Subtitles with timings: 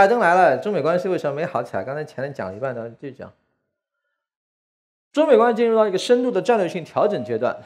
[0.00, 1.84] 拜登来了，中美关系为什么没好起来？
[1.84, 3.30] 刚才前面讲了一半呢，继续讲。
[5.12, 7.62] 中美关系进入到一个深度的战略性调整阶段。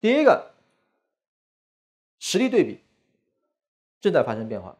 [0.00, 0.52] 第一个，
[2.18, 2.80] 实力对比
[4.00, 4.74] 正在发生变化，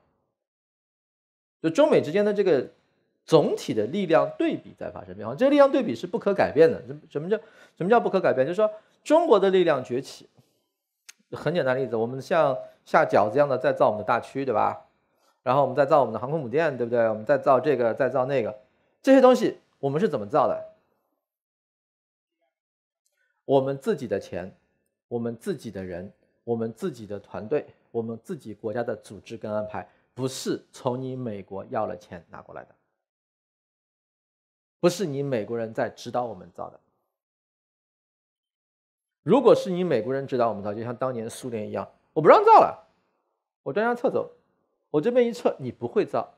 [1.60, 2.66] 就中美之间的这个
[3.26, 5.34] 总体的力量对比在发生变化。
[5.34, 6.82] 这个力量对比是不可改变的。
[6.86, 7.36] 什什么叫
[7.76, 8.46] 什么叫不可改变？
[8.46, 8.72] 就是说
[9.04, 10.30] 中国的力量崛起，
[11.32, 12.56] 很简单例子，我们像
[12.86, 14.85] 下饺子一样的在造我们的大区，对吧？
[15.46, 17.08] 然后我们再造我们的航空母舰，对不对？
[17.08, 18.58] 我们再造这个，再造那个，
[19.00, 20.74] 这些东西我们是怎么造的？
[23.44, 24.52] 我们自己的钱，
[25.06, 32.74] 我们自己的人，我们自己的团队，我们自己国家的组织跟安排，不是从你美国要了钱拿过来的，
[34.80, 36.80] 不是你美国人在指导我们造的。
[39.22, 42.88] 如果是你美国人指导我们造，就像当年苏联一样，我不让造了，
[43.62, 44.28] 我专家撤走，
[44.90, 46.34] 我这边一测，你不会造，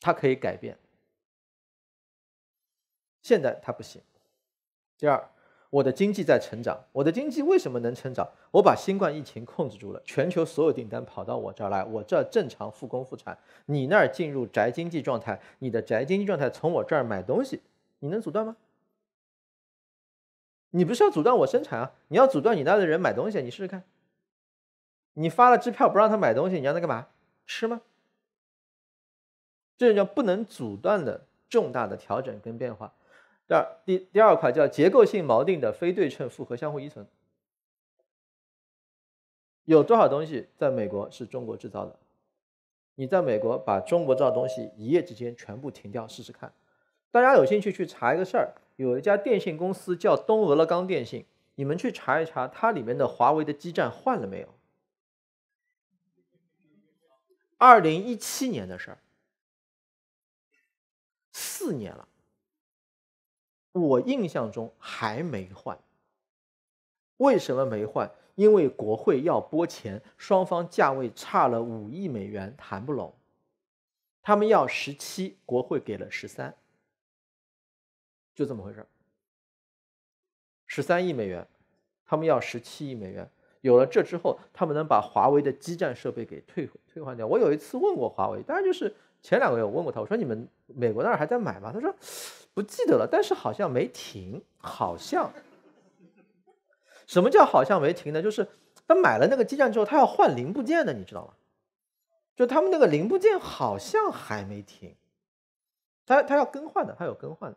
[0.00, 0.78] 它可以改变。
[3.22, 4.02] 现在它不行。
[4.96, 5.30] 第二。
[5.70, 8.30] 我的经济在成长，我的经济为什么能成长？
[8.52, 13.36] 我把新冠疫情控制住了，全球所有订单跑到我这儿来，我这儿正常复工复产。
[13.66, 17.60] 你那儿进入宅经济状态，你的宅经济状态从我这儿买东西，
[17.98, 18.56] 你能阻断吗？
[20.70, 21.92] 你不是要阻断我生产啊？
[22.06, 23.82] 你要阻断你那的人买东西，你试试看。
[25.14, 27.08] 你发了支票不让他买东西，你让他干嘛？
[27.46, 27.80] 吃吗？
[29.76, 32.94] 这就叫不能阻断的重大的调整跟变化。
[33.46, 37.06] 第二，第第二块叫结构性锚定的非对称复合相互依存。
[39.64, 41.98] 有多少东西在美国是中国制造的？
[42.94, 46.52] 你在美国把中国造东西一夜之间全部停掉试试看。
[47.10, 51.26] 大家有兴趣去查一个事儿，有一家电信公司叫东俄勒冈电信，
[51.56, 54.53] 你们去查一查，它里面的华为的基站换了没有？
[57.66, 58.98] 二零一七年的事儿，
[61.32, 62.06] 四年了。
[63.72, 65.78] 我印象中还没换，
[67.16, 68.14] 为什么没换？
[68.34, 73.14] 因为国会要拨钱，双方价位差了五亿美元，谈不拢。
[74.20, 76.54] 他们要十七，国会给了十三，
[78.34, 78.86] 就这么回事儿
[80.66, 81.48] 十三亿美元，
[82.04, 83.30] 他们要十七亿美元。
[83.64, 87.26] 有了这之后，他们能把华为的基站设备给退退换掉。
[87.26, 91.72] 我有一次问过华为，当然就是前两个月我问过他，我说你们美国那儿还在买吗？
[91.72, 91.94] 他说。
[92.52, 95.32] 不记得了，但是好像没停，好像。
[97.04, 98.22] 什么叫好像没停呢？
[98.22, 98.46] 就是
[98.86, 101.34] 他买了那个基站之后，他要换零部件的，你知道吗？
[102.36, 104.94] 就他们那个零部件好像还没停，
[106.06, 107.56] 他他要更换的，他有更换的。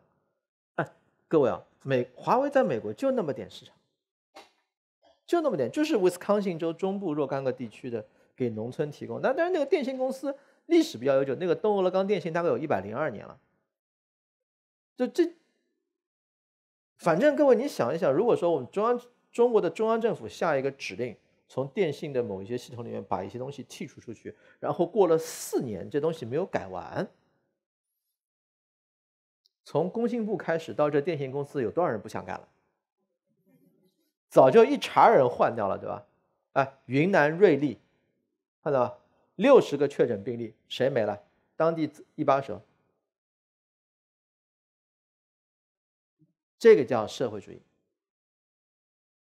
[0.74, 0.88] 哎，
[1.28, 3.76] 各位啊，美华为在美国就那么点市场，
[5.28, 9.20] 就那么点，就是威斯康星州中部若干个地区的给农村提供。
[9.20, 10.34] 那但是那个电信公司
[10.66, 13.38] 历史比较悠久，那个东俄勒冈电信大概有一百零二年了。
[14.96, 15.30] 就这，
[16.96, 18.98] 反正各位，你想一想，如果说我们中央
[19.30, 21.14] 中国的中央政府下一个指令，
[21.46, 27.06] 从电信的某一些系统里面把一些东西剔除出去，然后过了四年，这东西没有改完，
[29.62, 32.48] 从工信部开始到这电信公司，有多少人不想干了？
[34.28, 36.04] 早就一茬人换掉了，对吧？
[36.52, 37.78] 哎，云南瑞丽，
[38.62, 38.98] 看到吧？
[39.36, 41.22] 六十个确诊病例，谁没了？
[41.56, 42.60] 当地一把手。
[46.58, 47.62] 这个叫社会主义，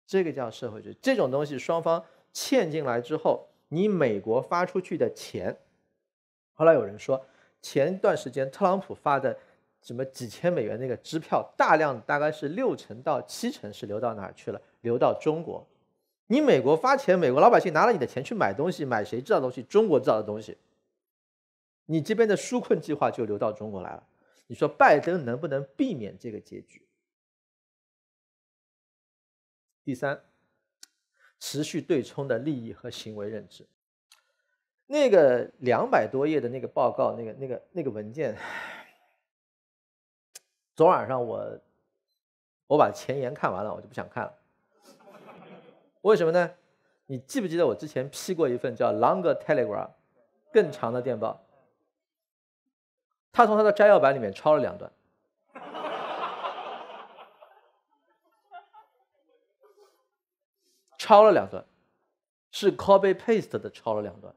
[0.06, 0.96] 这个叫社会主义。
[1.00, 5.58] 这种东西双方欠进来之后，你美国发出去的钱，
[6.52, 7.24] 后来有人说，
[7.62, 9.38] 前段时间特朗普发的
[9.84, 14.60] 什么几千美元那个支票，大量大概是六成到七成是流到哪儿去了？
[14.80, 15.64] 流到中国。
[16.26, 19.62] 你美国发钱，美国老百姓拿了你的钱去买东西，买谁知道东西？
[19.64, 20.56] 中国制造的东西。
[21.84, 24.02] 你这边的纾困计划就流到中国来了。
[24.46, 26.80] 你说拜登能不能避免这个结局？
[29.84, 30.18] 第三，
[31.38, 33.66] 持续对冲的利益和行为认知。
[34.86, 38.34] 那个两百多页的那个报告，那个那个那个文件，
[40.74, 41.58] 昨晚上我
[42.66, 44.34] 我把前言看完了，我就不想看了。
[46.02, 46.50] 为什么呢？
[47.06, 49.86] 你记不记得我之前批过一份叫《Longer Telegram》
[50.52, 51.40] 更长的电报？
[53.30, 54.90] 他从他的摘要版里面抄了两段。
[60.96, 61.62] 抄了两段，
[62.50, 64.34] 是 copy paste 的抄了两段，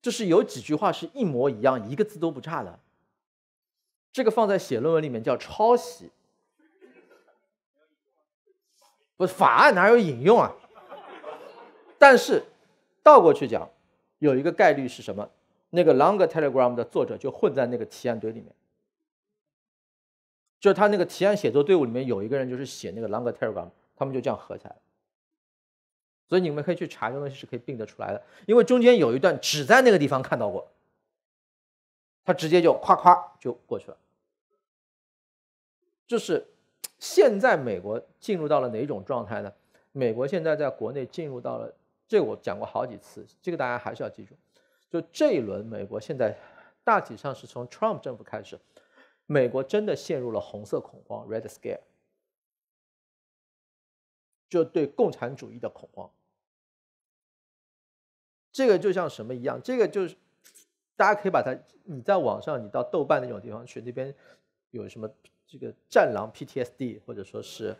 [0.00, 2.78] 就是有几句话是一模一样，一个字都不差的。
[4.12, 6.10] 这个放在写论文里面叫抄袭，
[9.16, 10.54] 不是法案哪有引用啊？
[11.98, 12.44] 但是
[13.02, 13.68] 倒过去讲，
[14.18, 15.28] 有一个概率是什么？
[15.70, 18.52] 那个 Longer Telegram 的作者就混在那个提案堆里面，
[20.58, 24.76] 就是他那个提案写作队伍里面有一个人就是写那个 Longer Telegram，他们就这样合起来了。
[26.28, 30.70] 所以你们可以去查，这个东西是可以并得出来的，因为中间有一段只在那个地方看到过，
[32.28, 33.96] 他直接就夸夸就过去了。
[36.06, 36.46] 就是
[36.98, 39.50] 现在美国进入到了哪种状态呢？
[39.92, 41.74] 美国现在在国内进入到了，
[42.06, 44.36] 这我讲过好几次，这个大家还是要记住。
[44.90, 46.36] 就这一轮，美国现在
[46.84, 48.60] 大体上是从 Trump 政府开始，
[49.24, 51.80] 美国真的陷入了红色恐慌 （Red Scare），
[54.50, 56.10] 就对共产主义的恐慌。
[58.52, 59.58] 这个就像什么一样？
[59.62, 60.14] 这个就是
[60.98, 64.12] 大家可以把它，你在网上，你到豆瓣那种地方去，那边
[64.72, 65.08] 有什么
[65.46, 67.72] 这个战狼 PTSD，或者说是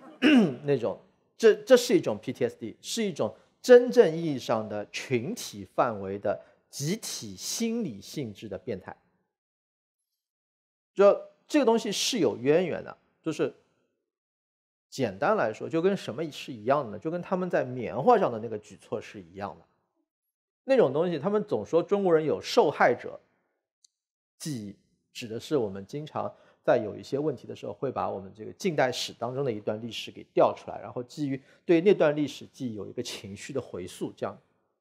[0.64, 0.98] 那种，
[1.36, 6.40] 这这是一种 PTSD，是一种真正意义上的群体范围的
[6.70, 8.96] 集体心理性质的变态。
[10.94, 13.54] 就这个东西是有渊源的，就是
[14.88, 16.98] 简单来说，就跟什么是一样的呢？
[16.98, 19.66] 就跟他们在棉花上的那个举措是一样的。
[20.64, 23.18] 那种东西，他们总说中国人有受害者
[24.38, 24.76] 记忆，
[25.12, 26.32] 指的是我们经常
[26.62, 34.38] 在有一些问题的时候，会把我们这个近代史当中的一段历史给调出来，然后基于对那段历史记忆有一个情绪的回溯，这样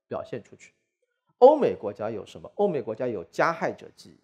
[0.07, 0.71] 表现出去。
[1.39, 2.51] 欧美国家有什么？
[2.55, 4.19] 欧美国家有加害者记忆，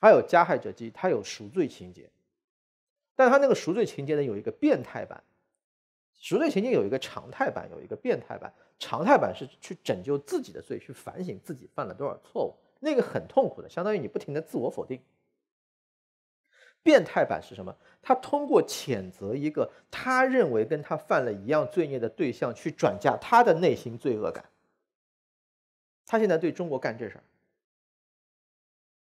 [0.00, 2.08] 还有加害者记忆，它有赎罪情节，
[3.14, 5.22] 但它那个赎罪情节呢，有一个变态版。
[6.18, 8.52] 赎罪情节有一个常态版，有一个变态版。
[8.78, 15.00] 常态版是去拯救自己的罪，去反省自己犯了多少错误，那个很痛苦的，相当于你不停的自我否定。
[16.82, 17.76] 变态版是什么？
[18.00, 24.44] 他通过谴责一个他认为跟他犯了一样罪孽的对象，去转嫁他的内心罪恶感。
[26.06, 27.24] 他现在对中国干这事儿，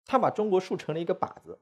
[0.05, 1.59] 他把中国树成了一个靶子，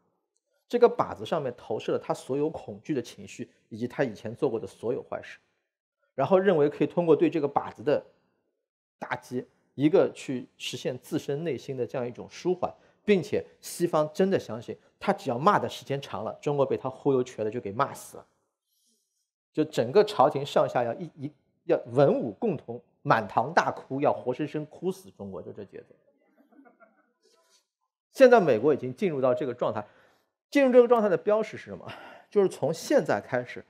[0.68, 5.38] 这个靶子上面投射了他所有恐惧的情绪，以及他以前做过的所有坏事。
[6.14, 8.04] 然后认为可以通过对这个靶子的
[8.98, 12.70] 打击，一个去实现自身内心的这样一种舒缓，
[13.04, 18.26] 并且西方真的相信他只要骂的时间长了，中国被他忽悠瘸了就给骂死了，
[19.52, 21.32] 就整个朝廷上下要一一
[21.64, 25.94] 要文武共同满堂大哭，要活生生哭死中国，就这节奏。
[28.12, 29.86] 现在美国已经进入到这个状态，
[30.50, 31.90] 进入这个状态的标识是什么？
[32.30, 33.64] 就是从现在开始。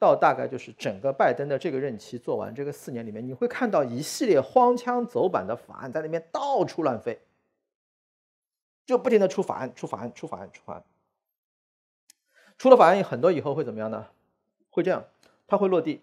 [0.00, 7.20] 到大概就是整个拜登的这个任期做完这个四年里面，你会看到一系列荒腔走板的法案在那边到处乱飞，
[8.86, 10.84] 就不停的出法案、出法案、出法案、出法案。
[12.56, 14.06] 出了法案很多以后会怎么样呢？
[14.70, 15.04] 会这样，
[15.48, 16.00] 他会落地，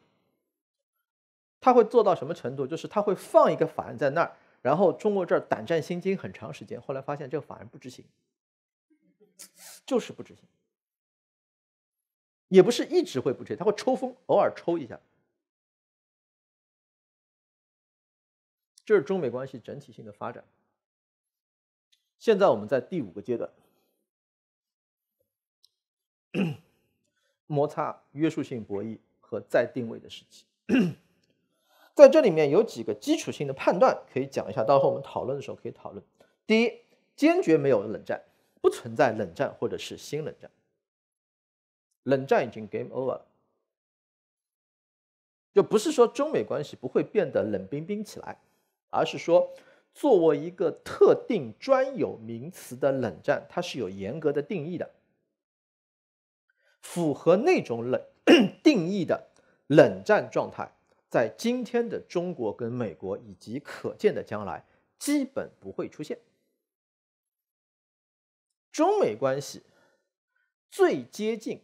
[1.62, 2.68] 他会做到什么程度？
[2.68, 8.04] 就是他会放一个法案在那儿，然后中国这儿胆战心惊很长时间，后来发现这个法案不执行，
[9.86, 10.44] 就是不执行。
[12.48, 15.00] 也不是一直会不吹，他会抽风，偶尔抽一下。
[18.86, 20.44] 这是中美关系整体性的发展。
[22.20, 23.51] 现在我们在第五个阶段，
[27.48, 30.46] 摩擦、约束性博弈和再定位的时期。
[31.96, 36.06] 在这里面有几个基础性的判断可以讲一下，到时候我们讨论的时候可以讨论。
[36.46, 36.82] 第一，
[37.15, 38.24] 坚决没有冷战，
[38.65, 40.50] 不存在冷战或者是新冷战。
[42.01, 43.27] 冷战已经 game over 了，
[45.53, 48.39] 就不是说中美关系不会变得冷冰冰起来，
[48.89, 49.53] 而是说
[49.93, 54.89] 作为一个特定专有名词的冷战，它是有严格的定义的。
[56.81, 58.01] 符合那种冷
[58.63, 59.27] 定义的
[59.67, 60.72] 冷战状态，
[61.07, 64.65] 在今天的中国跟美国以及可见的将来，
[64.98, 66.17] 基本不会出现。
[68.75, 69.63] 中美关系
[70.70, 71.62] 最接近。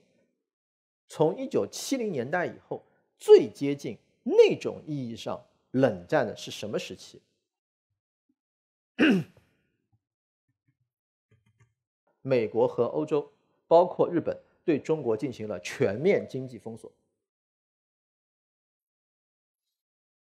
[1.10, 2.86] 从一九七零年代以后，
[3.20, 7.22] 最接近那种意义上冷战的是什么时期？
[12.22, 13.30] 美国和欧洲，
[13.68, 16.90] 包括日本，对中国进行了全面经济封锁。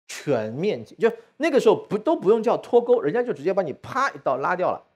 [0.08, 4.88] 全面就那个时候不都不用叫脱钩，人家就直接把你啪一刀拉掉了。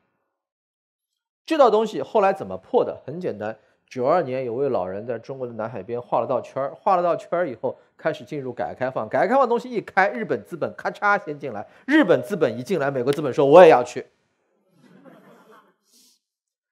[1.45, 3.01] 这道东西后来怎么破的？
[3.05, 3.57] 很简单。
[3.87, 9.07] 九二年，有位老人在中国的南海边画了道圈儿，画了道圈儿以后，开始进入改革开放。
[9.07, 11.67] 改革开放东西一开，日本资本咔嚓先进来。
[11.85, 14.07] 日本资本一进来，美国资本说我也要去。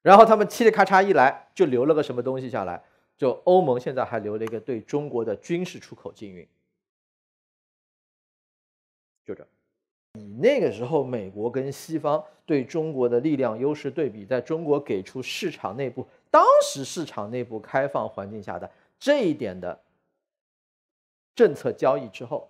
[0.01, 2.83] 然后他们嘁哩咔嚓一来，就留了个什么东西下来？
[3.15, 6.45] 就欧盟现在还留了一个对中国的军事出口禁运。
[9.23, 9.47] 就这，
[10.15, 19.79] 你那个时候美国跟西方对中国的力量优势对比，在中国给出市场内部当时市场内部开放环境下的这一点的
[21.35, 22.47] 政策交易之后，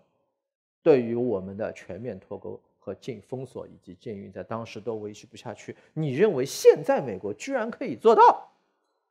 [0.82, 5.74] 对于我们的全面脱钩和禁封锁以及禁运，在当时都维持不下去。
[5.94, 8.52] 你认为现在美国居然可以做到，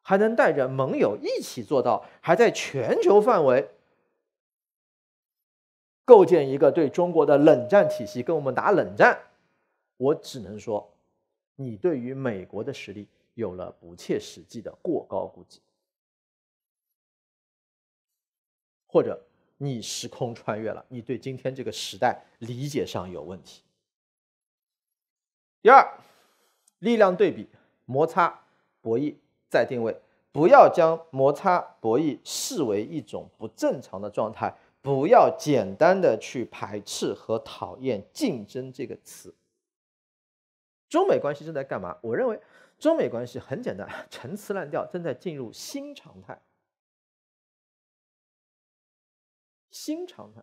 [0.03, 3.67] 还能带着盟友一起做到，还在全球范围？
[6.05, 9.19] 构建一个对中国的冷战体系，跟我们打冷战，
[9.97, 10.93] 我只能说，
[11.57, 15.61] 你对于美国的实力有了不切实际的过高估计，
[18.87, 19.23] 或者
[19.59, 23.63] 你时空穿越了，你对今天这个时代理解上有问题。
[25.63, 25.99] 第二，
[26.81, 27.49] 力量对比、
[27.85, 28.43] 摩擦、
[28.81, 29.15] 博弈
[29.49, 29.97] 再定位，
[30.33, 34.53] 不要将摩擦博弈视为一种不正常的状态。
[34.83, 39.35] 不要简单的去排斥和讨厌“竞争”这个词。
[40.89, 41.97] 中美关系正在干嘛？
[42.03, 42.39] 我认为
[42.79, 46.43] 中美关系很简单， 陈词滥调，正在进入新常态。
[49.71, 50.43] 新常态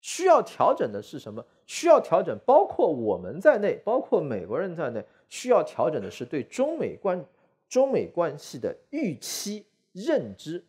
[0.00, 1.46] 需要调整的是什么？
[1.66, 7.24] 需要调整，包括我们在内，包括美国人在内，需要调整的是对中美关
[7.68, 10.64] 中美关系的预期认知。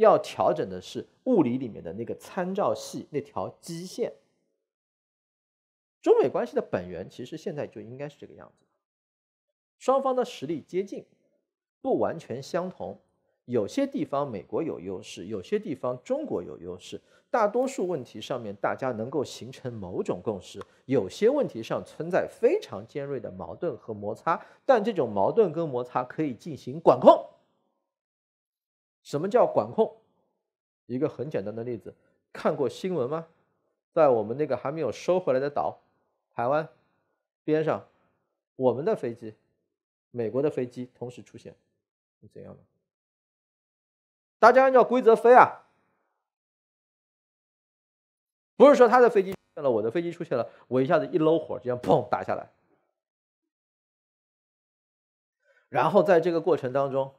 [0.00, 4.12] 要调整的是物理里面的那个参照系那条基线。
[6.00, 8.64] 中美关系的本源其实现在就应该是这个样子，
[9.78, 11.04] 双方的实力接近，
[11.82, 12.98] 不完全相同，
[13.44, 16.98] 有些地方美国有优势，有些地方中国有优势，
[17.30, 27.22] 大多数问题上面大家能够形成某种共识，有些问题上存在非常尖锐的矛盾和摩擦，但这种矛盾跟摩擦可以进行管控。
[29.10, 29.96] 什么叫管控？
[30.86, 31.92] 一个很简单的例子，
[32.32, 33.26] 看过新闻吗？
[33.90, 35.80] 在我们那个还没有收回来的岛，
[36.32, 36.68] 台湾
[37.42, 37.88] 边上，
[38.54, 39.34] 我们的飞机、
[40.12, 41.56] 美国的飞机同时出现，
[42.20, 42.60] 是怎样的？
[44.38, 45.66] 大家按照规则飞啊，
[48.56, 52.48] 不是说他的飞机出现了，我的飞机出现了，我一下子一搂火，这样砰打下来，
[55.68, 57.12] 然后在这个过程当中。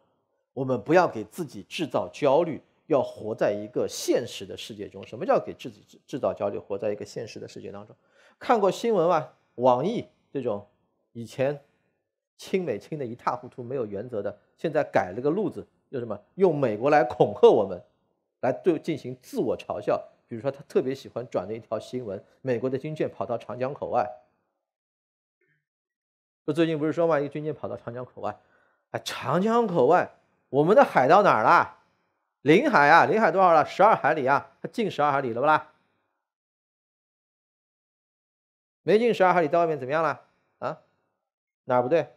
[0.54, 5.06] 我们不要给自己制造焦虑，要活在一个现实的世界中。
[5.06, 6.58] 什么叫给自己制制造焦虑？
[6.58, 7.96] 活在一个现实的世界当中。
[8.38, 9.30] 看过新闻吗？
[9.56, 10.68] 网易这种
[11.14, 11.64] 以前
[12.38, 17.82] 亲美亲的一塌糊涂、没有原则的，现在改了个路子，就什么用美国来恐吓我们，
[18.42, 20.02] 来对进行自我嘲笑。
[20.28, 24.10] 比如说，他特别喜欢转的一条新闻：美国的军舰跑到长江口外。
[26.44, 28.40] 不，最近不是说嘛，一个军舰跑到长江口外，
[28.92, 30.12] 哎，长江口外。
[30.52, 31.80] 我们的海到哪儿了？
[32.42, 33.66] 领海啊，领海多少了？
[33.66, 35.72] 十二海里啊，它进十二海里了不啦？
[38.84, 40.26] 没进十二海里，在外面怎么样了？
[40.60, 40.82] 啊？
[41.66, 42.14] 哪儿不对？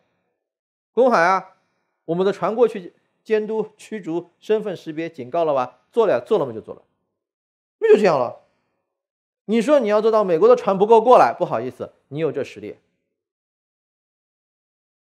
[0.93, 1.59] 公海啊，
[2.07, 5.81] 我们的船过去监督、驱逐、身份识别、警告了吧？
[5.93, 6.53] 做了，做了嘛？
[6.53, 6.83] 就做了，
[7.79, 8.41] 不就这样了。
[9.45, 12.79] 你说你要做到美国的船不够过来，不好意思，你有这实力？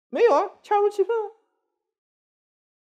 [0.09, 1.42] 没有啊，恰如其分啊。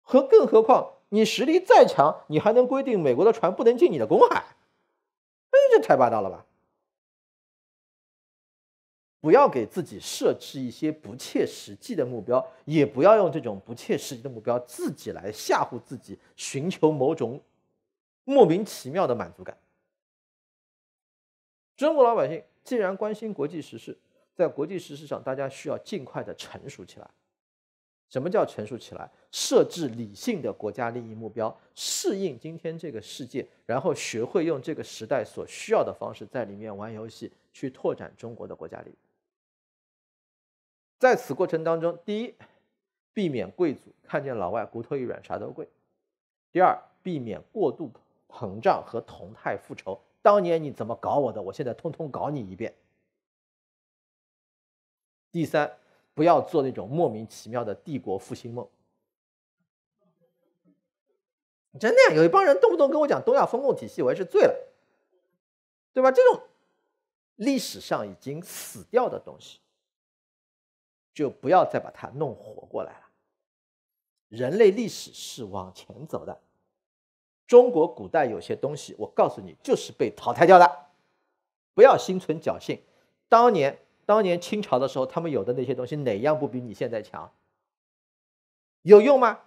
[0.09, 4.37] 和更何况，你实力再强，你还能规定美国的船不能进你的公海？
[5.51, 6.47] 哎，这太霸道了吧！
[9.21, 17.39] 不要给自己设置一些不切实际的目标，也不要用这种不切实际的目标自己来吓唬自己，寻求某种
[18.25, 19.59] 莫名其妙的满足感。
[21.77, 23.99] 中国老百姓既然关心国际时事，
[24.35, 27.11] 在国际时事上，大家需要尽快的成熟起来。
[28.09, 29.11] 什么叫成熟起来？
[29.31, 38.95] 设置理性的国家利益目标，适应今天这个世界，然后学会用这个时代所需要的方式在里面玩游戏，去拓展中国的国家利益。
[40.99, 42.35] 在此过程当中，第一，
[43.13, 45.67] 避免贵族看见老外骨头一软啥都贵；
[46.51, 47.93] 第二，避免过度
[48.27, 50.01] 膨胀和同态复仇。
[50.23, 52.75] 当年你怎么搞我的，我现在通通搞你一遍。
[55.31, 55.71] 第三。
[56.19, 58.69] 不要做那种莫名其妙的帝国复兴梦，
[61.79, 62.17] 真的呀！
[62.17, 64.69] 有一帮人动不动跟我讲东亚风控体系，我也是醉了，
[65.93, 66.11] 对吧？
[66.11, 66.43] 这种
[67.37, 69.61] 历史上已经死掉的东西，
[71.15, 73.11] 就不要再把它弄活过来了。
[74.29, 76.41] 人类历史是往前走的，
[77.47, 80.87] 中国古代有些东西，我告诉你，就是被淘汰掉的，
[81.75, 82.83] 不要心存侥幸。
[83.29, 83.79] 当年。
[84.09, 87.31] 当年清朝的时候，他们有的那些东西哪样不比你现在强？
[88.81, 89.41] 有用吗？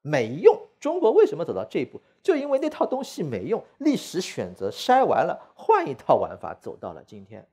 [0.00, 0.68] 没用。
[0.78, 2.00] 中国为什么走到这一步？
[2.22, 7.48] 就因为那套东西没用，历史选择筛完了，换一套玩法，走到了今天。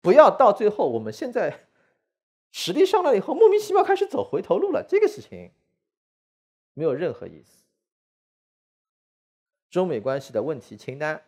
[0.00, 1.66] 不要到最后我们现在
[2.52, 5.50] 实力上来以后，莫名其妙开始走回头路了，这个事情
[6.74, 7.64] 没有任何意思。
[9.68, 11.20] 中美关系的问题清单，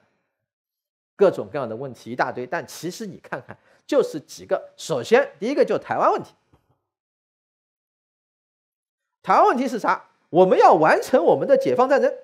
[1.16, 3.58] 各种各样的问题一大堆，但其实你看看，
[3.90, 4.72] 就是几个。
[4.76, 6.32] 首先，第一个就台湾问题。
[9.20, 10.10] 台湾问题是啥？
[10.28, 12.16] 我们要完成我们的解放战争。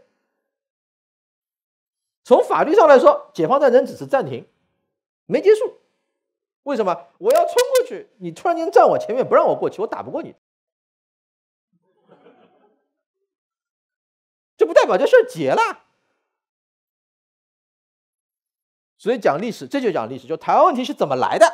[2.22, 4.46] 从法律上来说，解放战争只是暂停，
[5.24, 5.80] 没结束。
[6.62, 7.08] 为什么？
[7.18, 10.36] 我要冲过去，你突然间站我前面不让我过去，我打不过你。
[14.56, 15.85] 这不代表这事儿结了。
[19.06, 21.46] 所以讲历史，这就讲历史，就台湾问题是怎么来的？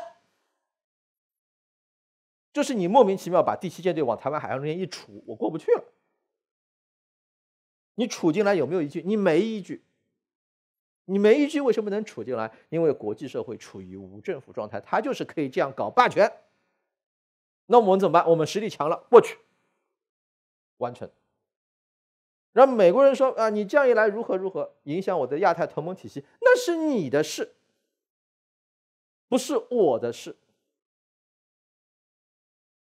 [2.51, 5.85] 就是你莫名其妙把第七舰队往台湾海峡中间一杵，我过不去了。
[7.97, 9.03] 你杵进来有没有依据？
[9.05, 9.85] 你没依据。
[11.05, 12.51] 你没依据，为什么能杵进来？
[12.71, 16.33] 因为国际社会处于无政府状态，他就是可以这样搞霸权。
[17.67, 18.27] 那我们怎么办？
[18.31, 19.37] 我们实力强了，过去
[20.79, 21.11] 完成。
[22.53, 27.55] 让美国人说啊，你这样一来如何如何，影响我的亚太同盟体系，那是你的事，
[29.29, 30.37] 不是我的事。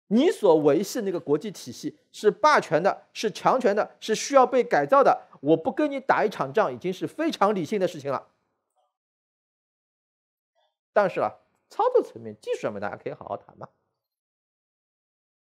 [0.07, 5.27] 你所维系那个国际体系是霸权的，是强权的，是需要被改造的。
[5.41, 8.29] 我不跟你打一场仗，已经是非常理性的事情了。
[10.91, 11.31] 但是啊，
[11.69, 13.67] 操作层面、技术上面，大家可以好好谈嘛。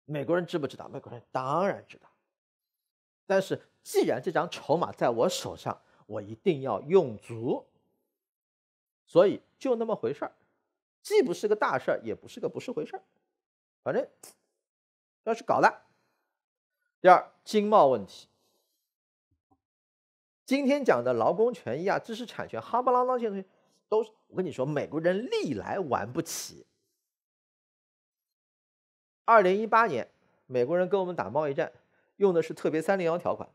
[0.06, 0.88] 美国人知不知道？
[0.90, 2.08] 美国人当然知道。
[3.26, 7.68] 但是，既然这张筹码在我手上，我一定要用足。
[9.06, 10.32] 所以就那么回事儿，
[11.02, 13.04] 既不是个大事儿，也不是个不是回事儿，
[13.84, 14.08] 反正
[15.26, 15.88] 要去搞了。
[17.02, 18.28] 第二，经贸问题。
[20.46, 23.48] 今天讲的劳工权益啊、知识产权，哈巴拉拉这些东西，
[23.90, 26.66] 都是我跟你说，美国人历来玩不起。
[29.26, 30.10] 二零一八年，
[30.46, 31.72] 美国人跟我们打贸易战。
[32.18, 33.50] 用的是特别三零幺条款，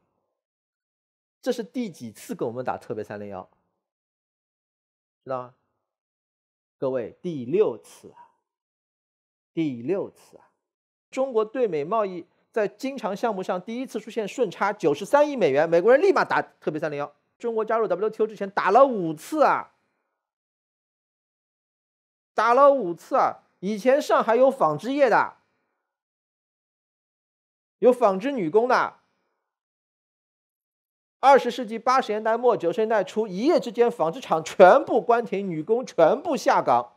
[1.41, 3.49] 这是第几次跟我们打特别三零幺？
[5.25, 5.55] 知道吗？
[6.79, 8.31] 各位，第六次啊，
[9.55, 10.51] 第六次啊！
[11.11, 17.15] 中国对美贸易在经常项目上第一次出现顺差九十三亿美元，美国人立马打特别三零幺。
[17.39, 19.75] 中国加入 WTO 之前打了五次啊，
[22.35, 23.43] 打了五次啊！
[23.61, 25.37] 以前上海有纺织业的。
[27.79, 28.99] 有纺织女工的。
[31.21, 36.93] 二十世纪八十年代末九十年代初，一夜之间纺织厂全部关停，女工全部下岗，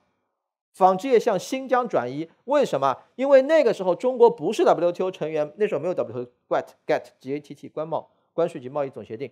[0.73, 2.29] 纺织业向新疆转移。
[2.45, 2.97] 为什么？
[3.15, 9.31] 因为那个时候中国不是 WTO 成员，那时候没有 WTO、GATT、GATT、GATT 关贸关税及贸易总协定，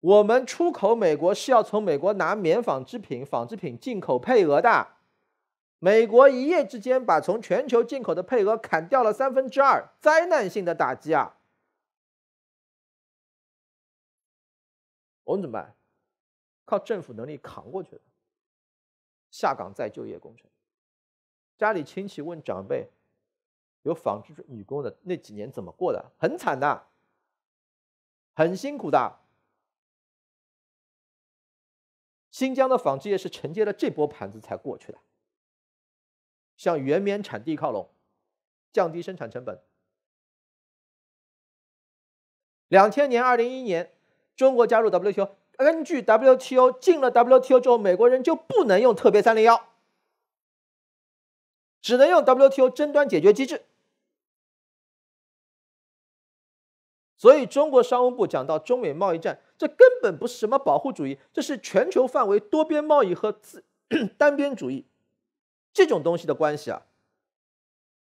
[0.00, 4.88] 我们出口美国是要从美国拿棉纺织品、纺织品进口配额的。
[5.78, 11.36] 美国一夜之间把从全球进口的配额砍掉了三分之二，灾难性的打击啊！
[15.28, 15.76] 我们怎么办？
[16.64, 18.00] 靠政府能力扛过去的。
[19.30, 20.48] 下岗再就业工程，
[21.58, 22.88] 家里亲戚问长辈，
[23.82, 26.12] 有纺织女工的那几年怎么过的？
[26.18, 26.88] 很惨的，
[28.32, 29.20] 很辛苦的。
[32.30, 34.98] 新疆的纺织业是承接了这波盘子才过去的。
[36.56, 37.90] 向原棉产地靠拢，
[38.72, 39.62] 降低生产成本。
[42.68, 43.97] 两千年、二零一一年，
[44.38, 49.68] 中国加入 WTO，根据 WTO 进了 WTO 之后，美国人就不能用特别三零幺，
[51.82, 53.64] 只能用 WTO 争端解决机制。
[57.16, 63.64] 所以，中国商务部讲到中美贸易战，这根本不是什么保护主义，这是全球范围多边贸易和自
[64.16, 64.86] 单边主义。
[65.72, 66.86] 这种东西的关系啊，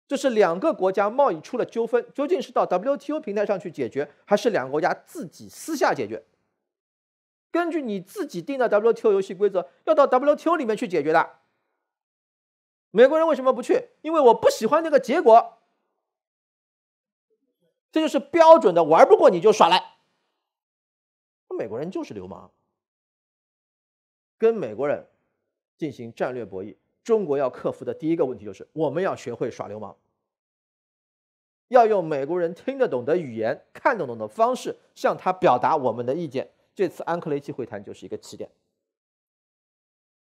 [0.08, 6.26] 就是两个国家贸易出了纠纷，究竟是到 WTO 平台上去解决，还是两个国家自己私下解决？
[7.52, 11.40] 根据你自己定的 WTO 游戏规则，要到 WTO 里面去解决的。
[12.92, 13.90] 美国人为什么不去？
[14.02, 15.60] 因为我不喜欢那个结果。
[17.92, 19.98] 这就是标准的玩不过你就耍赖。
[21.56, 22.52] 美国人就是流氓，
[24.40, 25.08] 跟美国人
[25.78, 26.76] 进行战略博弈。
[27.04, 29.96] 中国要克服的第一个问题就是，我们要学会耍流氓，
[31.68, 36.52] 要用美国人听得懂的语言、看得懂的方式向他表达我们的意见。
[36.76, 38.50] 这次安克雷奇会谈就是一个起点，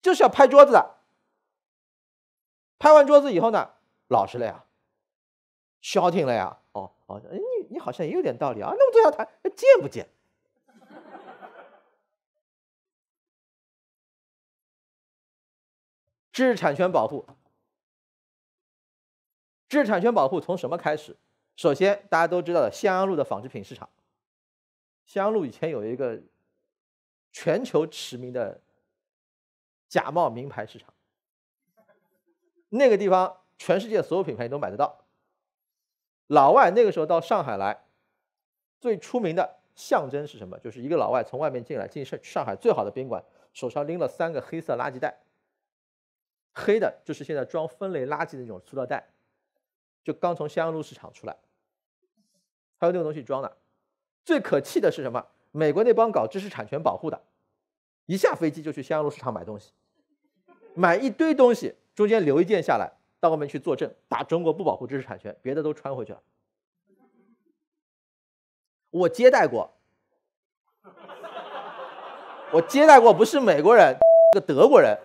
[0.02, 0.98] 就是要拍桌子的。
[2.78, 3.72] 拍完桌子以后呢，
[4.10, 4.66] 老实了呀，
[5.82, 6.60] 消停了呀。
[6.74, 8.74] 哦哦，你你好像也有点道理啊。
[8.78, 10.10] 那么多要谈，见不见？
[16.36, 17.26] 知识产权保护，
[19.70, 21.16] 知识产权保护从什么开始？
[21.56, 23.90] 首先，大家都知道的襄阳路的纺织品市场。
[25.06, 26.22] 襄阳路以前有一个
[27.32, 28.60] 全球驰名的
[29.88, 30.94] 假冒名牌市场，
[32.68, 35.06] 那个地方全世界所有品牌你都买得到。
[36.28, 37.86] 老外那个时候到上海来，
[38.82, 40.60] 最出名的象征是什么？
[40.60, 45.18] 就是一个老外从外面进来，进上上海最好的宾馆，手上拎了三个黑色垃圾袋，
[46.56, 49.10] 黑的就是现在装分类垃圾的那种塑料袋，
[50.04, 51.38] 就刚从襄阳路市场出来，
[52.80, 53.58] 还有那个东西装的。
[54.24, 55.28] 最可气的是什么？
[55.52, 57.22] 美国那帮搞知识产权保护的，
[58.08, 59.72] 一下飞机就去襄阳路市场买东西，
[60.74, 62.92] 买一堆东西，中间留一件下来。
[63.18, 66.22] 到外面去作证，打中国不保护知识产权，别的都穿回去了。
[68.92, 69.74] 我接待过，
[72.52, 73.98] 我接待过，不是美国人，
[74.34, 74.96] 个德国人，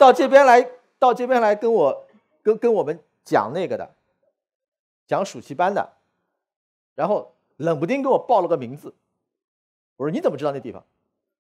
[0.00, 0.66] 到这边来，
[0.98, 2.06] 到这边来跟我
[2.42, 3.94] 跟跟我们讲那个的，
[5.06, 5.92] 讲暑期班的，
[6.94, 8.94] 然后冷不丁给我报了个名字，
[9.96, 10.82] 我说你怎么知道那地方？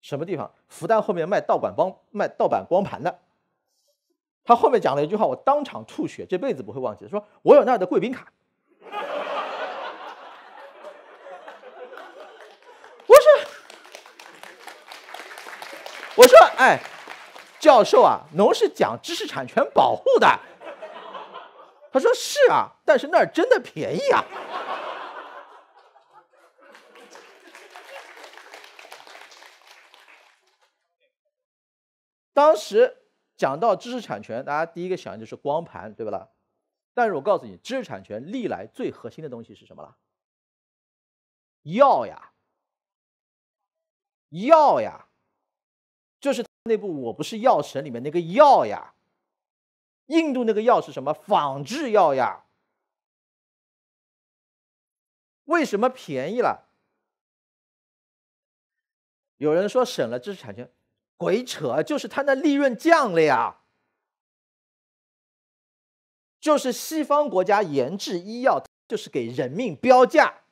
[0.01, 0.53] 什么地方？
[0.67, 3.21] 复旦后面卖盗版光卖盗版光盘的。
[4.43, 7.07] 他后面讲了一句话，我当场吐血，这辈子不会忘记。
[7.07, 8.33] 说我有那儿的贵宾卡。
[13.07, 13.25] 我说，
[16.17, 16.81] 我说，哎，
[17.59, 20.27] 教授啊，侬是讲知识产权保护的。
[21.93, 24.25] 他说是啊，但是那儿真的便宜啊。
[32.33, 32.97] 当时。
[33.39, 36.29] 讲到知识产权，大家第一个想的就是光盘，对不啦？
[36.93, 39.97] 但是我告诉你，知识产权历来最核心的东西是什么了？
[41.63, 42.33] 药呀，
[44.31, 45.08] 药呀，
[46.69, 48.95] 那部《我不是药神》里面那个药呀。
[50.07, 51.13] 印度那个药是什么？
[51.13, 52.45] 仿制药呀。
[55.45, 56.69] 为什么便宜了？
[59.39, 60.73] 有人说省了知识产权。
[61.17, 63.63] 鬼扯，就是他那利润降了呀。
[66.41, 70.43] 就是西方国家研制医药，就是给人命标价。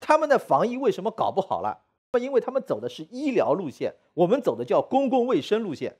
[0.00, 1.85] 他们的防疫为什么搞不好了？
[2.18, 5.98] 因为他们走的是医疗路线，我们走的叫公共卫生路线。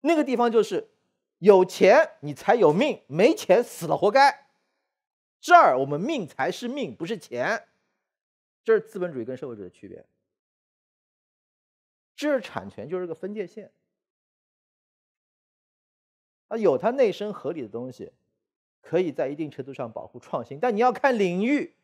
[0.00, 0.90] 那个地方就是
[1.38, 4.48] 有钱你才有命，没钱死了活该。
[5.40, 7.68] 这儿我们命才是命，不是钱。
[8.62, 10.06] 这是资本主义跟社会主义的区别。
[12.16, 13.72] 知识产权就是个分界线，
[16.48, 18.12] 啊，有它内生合理的东西，
[18.80, 21.74] 可以在一定程度上保护创新，但你要看领域。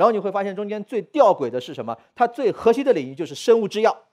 [0.00, 2.00] 然后你会发现中间最吊诡的是什么？
[2.14, 4.08] 它最核心的领域就是生物制药。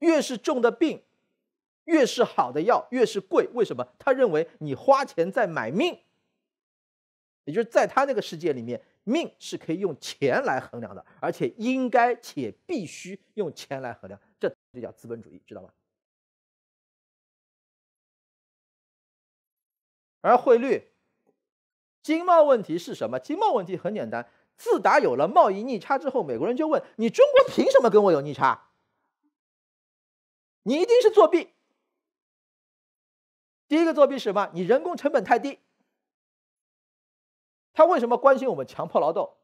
[0.00, 1.02] 越是重的病，
[1.84, 3.48] 越是好的药，越是贵。
[3.54, 3.88] 为什么？
[3.98, 5.98] 他认为你花钱在买命，
[7.44, 8.84] 也就是在他那个世界里面。
[9.04, 15.70] 命是可以用钱来衡量的，而且应该且必须用钱来衡量，这就叫资本主义，知道吗？
[20.20, 20.93] 而汇率、
[22.04, 23.18] 经贸问题是什么？
[23.18, 28.68] 经贸问题很简单，自打有了贸易逆差之后，美国人就问你：中国凭什么跟我有逆差？
[30.64, 31.48] 你一定是作弊。
[33.66, 34.50] 第一个作弊是什么？
[34.52, 35.58] 你人工成本太低。
[37.72, 39.34] 他为什么关心我们强迫劳动？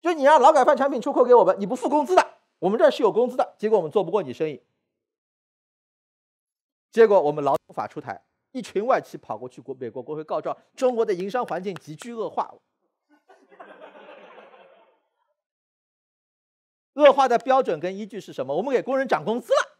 [0.00, 3.54] 就你让劳改犯产品出口给我们，你不付工资的，我们这儿是有工资的。
[3.58, 4.62] 结果我们做不过你生意，
[6.90, 12.52] 结果我们劳动法出台，一群外企跑过去国美国国会告状，中国的营商环境急剧恶化。
[16.94, 18.54] 恶化的标准跟依据是什么？
[18.56, 19.78] 我们给工人涨工资了。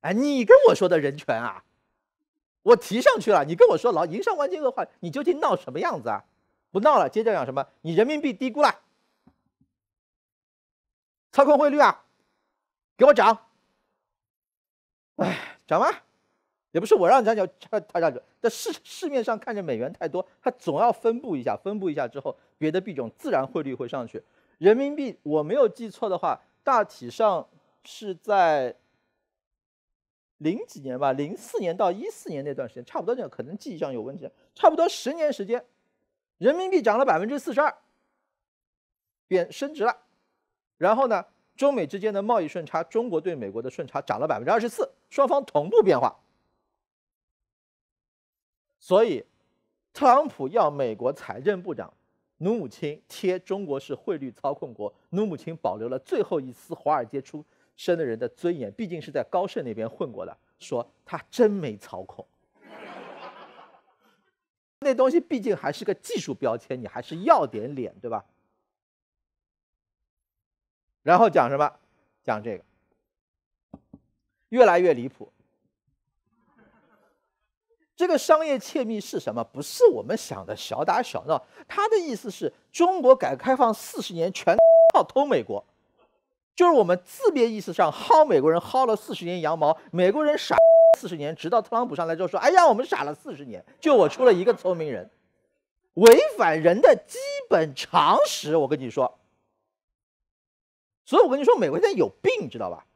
[0.00, 1.64] 哎，你跟我说的人权啊？
[2.62, 6.24] 我提上去了，你跟我说老营商环境恶化，你究竟闹什么样子啊？
[6.70, 7.66] 不闹了，接着讲什么？
[7.80, 8.80] 你人民币低估了，
[11.32, 12.04] 操控汇率啊，
[12.96, 13.47] 给我涨！
[15.18, 15.86] 哎，涨吗？
[16.72, 18.20] 也不是我让涨，叫他他让涨。
[18.40, 24.22] 在市市面上看着美元太多，它总要分布一下，分布一下之后，别的币种自然汇率会上去。
[24.58, 27.48] 人民币我没有记错的话，大体上
[27.84, 28.74] 是在。
[30.40, 35.64] 零几年吧，零四年到一四年那段时间，差不多就可能记忆上有问题，差不多十年时间，
[36.38, 37.76] 人民币涨了百分之四十二，
[39.26, 39.96] 贬升值了。
[40.76, 41.24] 然后呢，
[41.56, 46.14] 中美之间的贸易顺差，中国对美国的顺差涨了百分之二十四，双方同步变化。
[48.78, 49.24] 所以，
[49.92, 51.92] 特朗普要美国财政部长
[52.38, 57.44] 努姆钦贴中国是汇率操控国，努姆钦保留了最后一丝华尔街出
[57.76, 62.26] 身的人的尊严，毕竟是在高盛那边混过的，说他真没操控。
[64.80, 68.24] 那东西毕竟还是个技术标签，你还是要点脸，对吧？
[71.02, 71.70] 然后讲什么？
[72.22, 72.64] 讲这个，
[74.48, 75.32] 越来越离谱。
[77.96, 79.42] 这个商业窃密是什么？
[79.42, 81.44] 不是我们想的小打小闹。
[81.66, 84.56] 他的意思是中国改革开放四十年全
[84.94, 85.64] 靠偷美国，
[86.54, 90.56] 就是我们字面意思上薅美国人薅了四十年羊毛，美国人傻
[90.96, 95.10] 四十年，直到特朗普上来之后说：“哎呀，我们傻了四十年，就我出了一个聪明人，
[95.94, 99.18] 违反人的基本常识。”我跟你说，
[101.04, 102.86] 所以我跟你说，美国现在有病，知道吧？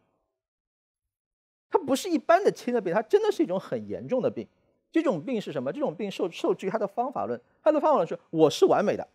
[1.72, 4.46] 它不是一般的轻的病，它真的是一种很严重的病。
[4.92, 5.72] 这种病是什么？
[5.72, 7.40] 这种病受受制于他的方法论。
[7.62, 9.08] 他的方法论是：我是完美的，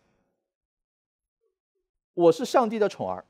[2.14, 3.24] 我是上帝的宠儿。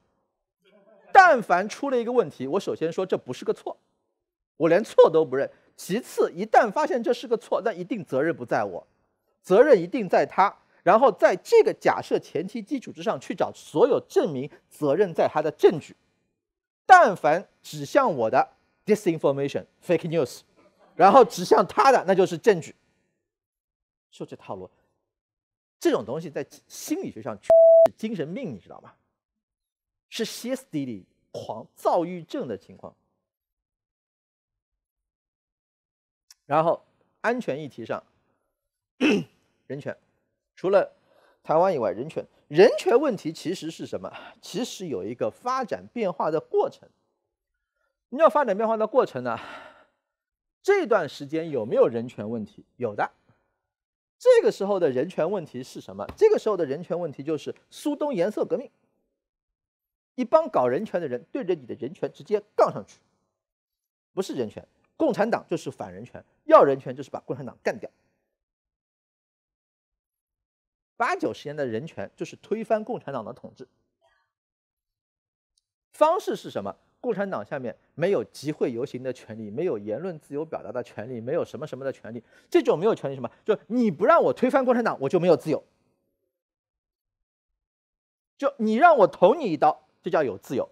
[1.12, 3.76] 但凡出了一个问题，我首先说这不是个错，
[4.56, 5.50] 我连错都不认。
[5.76, 8.86] 其次，一旦发现这是个错，那一定责任不在我，
[9.42, 10.56] 责任一定在他。
[10.82, 15.94] 然后在这个假设前提基础之上去找所有证明责任在他的证据。
[16.86, 18.48] 但凡指向我的
[18.88, 20.40] disinformation、fake news。
[20.96, 22.74] 然后指向他的，那就是证据。
[24.10, 24.68] 说这套路，
[25.78, 27.48] 这种东西在心理学上是
[27.96, 28.94] 精神病，你知道吗？
[30.08, 32.96] 是歇斯底里、狂躁郁症的情况。
[36.46, 36.82] 然后
[37.20, 38.02] 安全议题上，
[39.68, 39.96] 人权，
[40.56, 40.96] 除了
[41.44, 44.10] 台湾以外，人权人权问题其实是什么？
[44.42, 46.88] 其实有一个发展变化的过程。
[48.10, 49.38] 你要发展变化的过程呢？
[50.62, 52.64] 这段时间有没有人权问题？
[52.76, 53.10] 有的。
[54.18, 56.04] 这个时候的人权问题是什么？
[56.16, 58.70] 这个时候的人权问题就是苏东颜色革命，
[60.16, 62.98] 一帮搞人权的人对着你的人权直接杠上去，
[64.12, 64.66] 不是人权，
[64.96, 67.88] 共产党就是反人权，要人权就是把共产党干掉。
[70.96, 73.68] 八九十年的人权就是推翻共产党的统治，
[75.92, 76.74] 方式是什么？
[77.00, 82.22] 共产党下面没有集会游行的权利，没有言论自由表达的权利，没有什么什么的权利。
[82.50, 83.30] 这种没有权利什么？
[83.44, 85.62] 就你不让我推翻共产党，我就没有自由。
[88.36, 90.68] 就你让我捅你一刀，这叫有自由。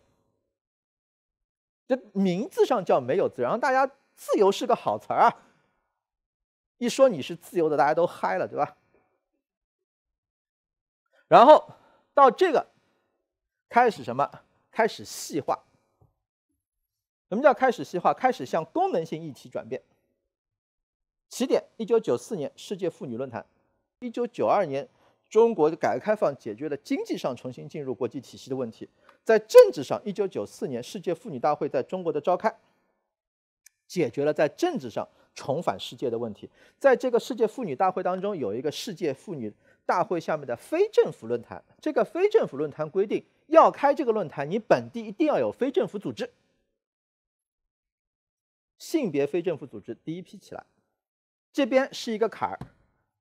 [1.87, 5.43] 这名字上叫没有自由，然后大家自由是个好词儿啊。
[6.79, 8.77] 一说你是自由的，大家都嗨了，对吧？
[11.29, 11.73] 然后
[12.15, 12.67] 到这个
[13.69, 14.29] 开始什么？
[14.71, 15.65] 开始细化。
[17.29, 18.15] 什么叫开始细化？
[18.15, 19.83] 开始向功能性议题转变。
[21.29, 23.45] 起点：一九九四年世界妇女论坛，
[23.99, 24.89] 一九九二年
[25.29, 28.89] 中国的改革开放解决了经济上重新进入国际体系的问题。
[29.25, 32.55] 在政治上，一九九四年世界妇女大会在中国的召开，
[33.89, 36.49] 解决了在政治上重返世界的问题。
[36.79, 39.53] 在这个世界妇女大会当中，有一个世界妇女
[39.85, 41.61] 大会下面的非政府论坛。
[41.81, 46.31] 这个非政府论坛规定，要开这个论坛，你本地一定要有非政府组织。
[48.79, 50.65] 性别非政府组织第一批起来，
[51.53, 52.59] 这边是一个坎儿，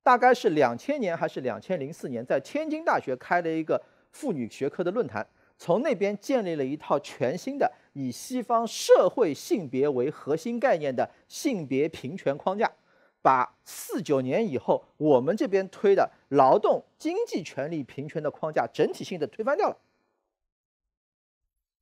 [0.03, 5.25] 大概是两千年还是两千零四年，在天津大学开了一个妇女学科的论坛，
[5.57, 12.69] 从那边建立了一套全新的以西方社会性别为核心概念的性别平权框架，
[13.21, 19.77] 把四九年以后我们这边推的劳动经济权利平权的框架整体性的推翻掉了，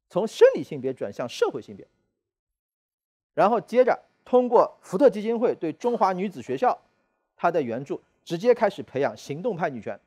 [0.10, 1.88] 从生理性别转向社会性别。
[3.34, 6.80] 然后接着通过福特基金会对中华女子学校，
[7.36, 10.00] 它的援助，直接开始培养行动派女权。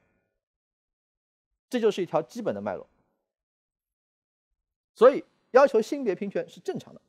[1.69, 2.87] 这就是一条基本的脉络。
[4.95, 7.01] 所以要求性别平权是正常的，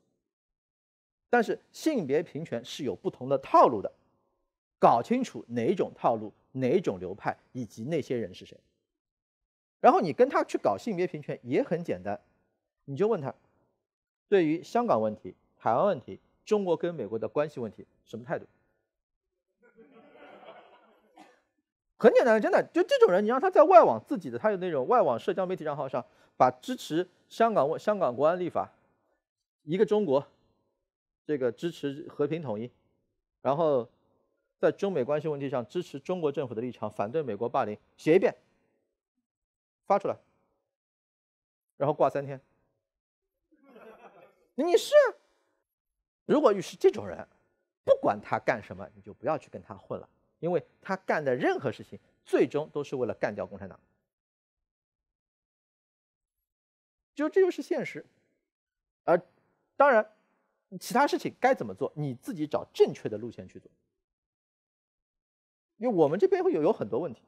[1.30, 3.92] 但是性别平权是有不同的套路的，
[4.80, 8.58] 搞清楚哪种套路、哪种流派以及那些人是谁。
[9.80, 12.20] 然后你跟他去搞性别平权也很简单，
[12.86, 13.34] 你就问他，
[14.28, 15.36] 对于香港问题。
[15.68, 18.46] 台湾问题，中国跟美国的关系问题，什么态度？
[21.98, 26.06] 很简单，真的，就这种人，你让他在外网自己的，他有那种外网社交媒体账号上，
[26.38, 28.72] 把支持香港香港国安立法，
[29.64, 30.26] 一个中国，
[31.26, 32.72] 这个支持和平统一，
[33.42, 33.90] 然后
[34.58, 38.34] 在中美关系问题上支持中国政府的立场，反对美国霸凌，写一遍，
[39.86, 40.16] 发出来，
[41.76, 42.40] 然后挂三天，
[44.56, 44.94] 你是？
[46.28, 47.26] 如果遇是这种人
[47.84, 50.08] 不管他干什么你就不要去跟他混了
[50.40, 53.80] 因为他干的任何事情最终都是为了干掉共产党。
[57.16, 58.06] 就这就是现实。
[59.04, 59.20] 而
[59.76, 60.08] 当然
[60.80, 63.72] 其他事情该怎么做你自己找正确的路线去做。
[65.78, 67.22] 因为我们这边会有有很多问题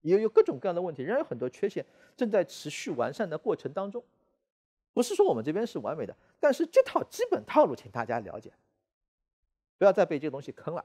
[0.00, 1.84] 也有各种各样的问题仍然有很多缺陷
[2.16, 4.02] 正在持续完善的过程当中
[4.92, 8.52] 不是说我们这边是完美的，但是这套基本套路，请大家了解，
[9.76, 10.84] 不要再被这个东西坑了。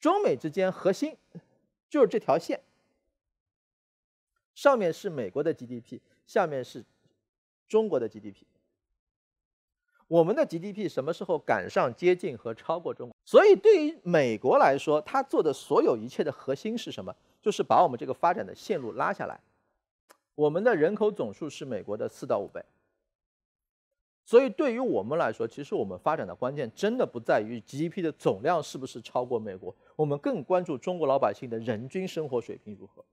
[0.00, 1.16] 中美之间核心
[1.88, 2.60] 就是这条线，
[4.54, 6.84] 上面是美国的 GDP，下面是
[7.68, 8.44] 中国的 GDP。
[10.06, 13.16] 我们的 GDP 什么时候赶上、接近和超过中国？
[13.24, 17.14] 所以对于美国来说，他做的所有一切的核心是什么？
[17.40, 19.40] 就是把我们这个发展的线路拉下来。
[20.34, 22.62] 我们的人口总数是美国的四到五倍。
[24.26, 33.04] 所以对于我们来说，其实我们发展的关键真的不在于 GDP 的总量是不是超过美国，我们更关注中国老百姓的人均生活水平如何。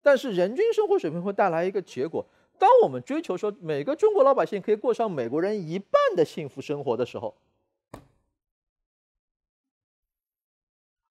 [0.00, 2.24] 但是人均生活水平会带来一个结果，
[2.58, 7.36] 当我们追求说每个中国老百姓可以过上美国人一半的幸福生活的时候，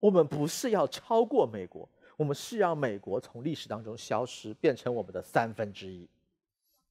[0.00, 6.09] 我们不是要超过美国，我们是让美国从历史当中消失，变成我们的三分之一，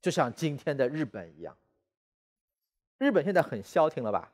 [0.02, 1.58] 就像今天的日本一样。
[2.98, 4.32] 日本现在很消停了吧？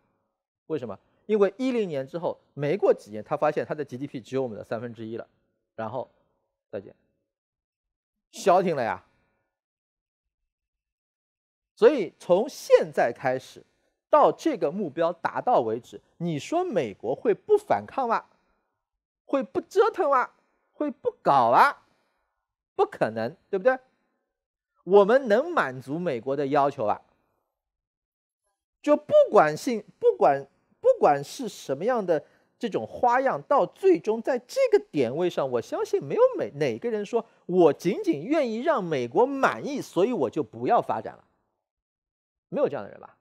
[0.67, 0.98] 为什么？
[1.26, 5.28] 因为一零年之后，没过几年，他发现他的 GDP 只有我们的三分之一了，
[5.76, 6.10] 然后
[6.72, 6.95] 再见，
[8.32, 9.04] 消停了呀。
[11.76, 13.63] 所以从现在开始
[14.10, 18.26] 到这个目标达到为止，你说美国会不反抗吗？
[19.26, 20.32] 会不折腾吗？
[20.74, 21.86] 会不搞啊？
[22.76, 23.78] 不可能，对不对？
[24.84, 27.02] 我们能满足美国的要求啊？
[28.82, 30.48] 就不管性，不管
[30.80, 32.24] 不管是什么样的
[32.58, 41.26] 这种花样，到最终在这个点位上，我相信没有每哪个人说我仅仅愿意让美国满意，所以我就不要发展了，
[42.48, 43.18] 没有这样的人吧？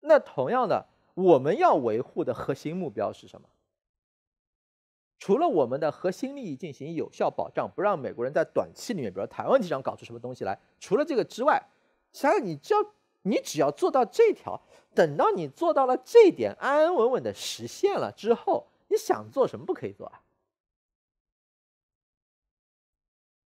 [0.00, 3.48] 那同样的，我们要维护的核心目标是什么？
[5.20, 11.62] 除了我们的核心利益进行有效保障，不让美国人在短期里面，比如台湾问题上搞出什么东西来，除了这个之外，
[12.10, 12.80] 其他你只要。
[13.26, 14.60] 你只要做到这条，
[14.94, 20.20] 等到你做到了这点，安安稳稳的实现了之后，你想做什么不可以做啊？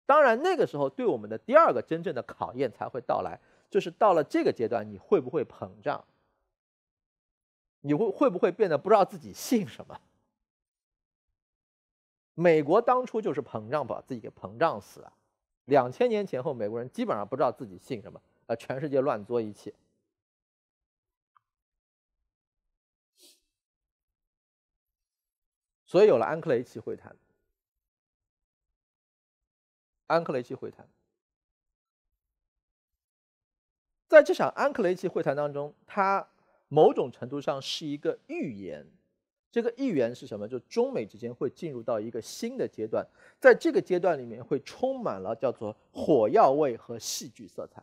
[0.04, 6.04] 当然，那个时候对我们的第二个真正的考验才会到来，就是到了这个阶段，你会不会膨胀？
[7.80, 9.98] 你会会不会变得不知道自己姓什么？
[12.34, 15.12] 美国当初就是膨胀，把自己给膨胀死了。
[15.64, 18.20] 两千年前后，美国人基本上不知道自己姓什么。
[18.46, 18.56] 啊！
[18.56, 19.74] 全世界乱作一气，
[25.86, 27.16] 所以有了安克雷奇会谈。
[30.06, 30.86] 安克雷奇会谈，
[34.08, 36.28] 在这场安克雷奇会谈当中，它
[36.68, 38.86] 某种程度上是一个预言。
[39.50, 40.48] 这个预言是什么？
[40.48, 43.06] 就中美之间会进入到一个新的阶段，
[43.38, 47.82] 在这个阶段里面会充满了叫做火药味和戏剧色彩。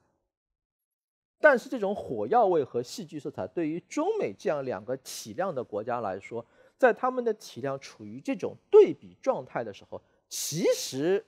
[1.41, 6.45] 但是这种火药味和戏剧色彩，对于中美这样两个体量的国家来说，
[6.77, 11.25] 在他们的体量处于这种对比状态的时候，其实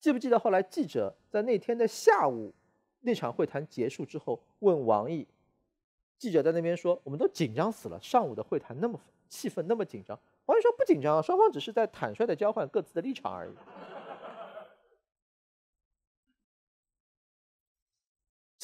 [0.00, 2.54] 记不记得后来记者在那天的下午
[3.00, 5.26] 那场会谈结束之后问王毅，
[6.18, 8.98] 记者在那边说：“我们都紧张死了，上午的会谈那么
[9.28, 13.52] 气氛那么紧张。”王毅说：“不紧张，双方只是在坦率的交换各自的立场而已。”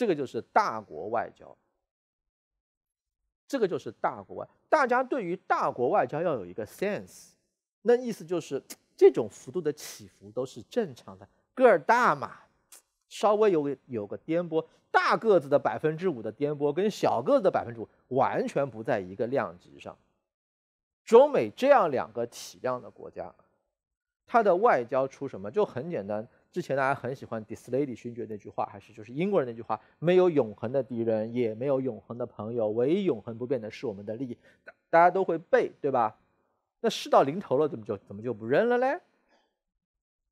[0.00, 1.54] 这个就是大国外交，
[3.46, 4.48] 这个就是大国外。
[4.66, 7.32] 大家对于大国外交要有一个 sense，
[7.82, 8.64] 那意思就是
[8.96, 12.34] 这种幅度的起伏都是正常的，个儿大嘛，
[13.10, 19.94] 稍微有有个颠簸，大个子的百分之五的颠簸跟小个子的百分之五完全不在一个量级上。
[21.04, 23.34] 中美这样两个体量的国家，
[24.24, 26.26] 它的外交出什么就很简单。
[26.52, 34.36] 之前大家很喜欢 Disraeli 勋爵那句话，还是就是英国人那句话：没有永恒的敌人，也没有永恒的朋友，唯一永恒不变的是我们的利益。
[34.64, 36.18] 大大家都会背，对吧？
[36.80, 39.00] 那事到临头了，怎么就怎么就不认了嘞？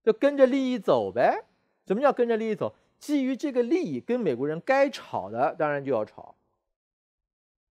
[0.03, 1.45] 就跟着利益走呗？
[1.87, 2.75] 什么叫跟着利益走？
[2.99, 6.35] 基于这个利益，跟美国人该吵的当然就要吵。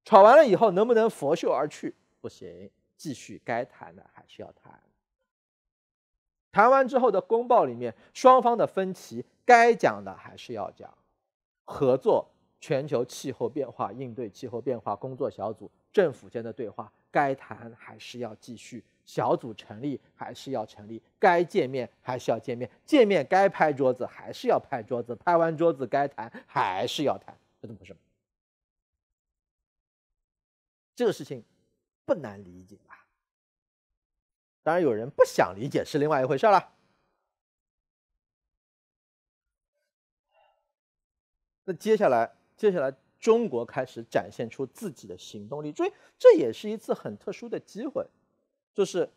[0.03, 1.93] 吵完了以后，能不能拂袖而去？
[2.21, 4.79] 不行，继续该谈的还是要谈。
[6.51, 10.93] 谈完之后的公报里面，双方的分歧该讲的还是要讲，
[11.63, 12.27] 合作、
[12.59, 27.95] 全球气候变化应对气候变化工作小组、政府间的对话该谈还是要继续，小组成立还是要成立，该见面还是要见面，见面该拍桌子还是要拍桌子，拍完桌子该谈还是要谈，这怎么回事？
[30.93, 31.43] 这个事情
[32.05, 33.00] 不难理解吧？
[34.63, 36.73] 当然，有人不想理解是另外一回事了。
[41.63, 48.05] 那接下来，接下来中国开始展现出自己的行动力，所以这也是一次很特殊的机会，
[48.73, 49.09] 就是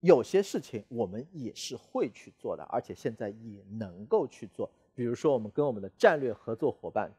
[0.00, 4.70] 有些事情我们也是会去做的，而且现在也能够去做。
[4.94, 7.10] 比如说，我们跟我们的战略合作伙伴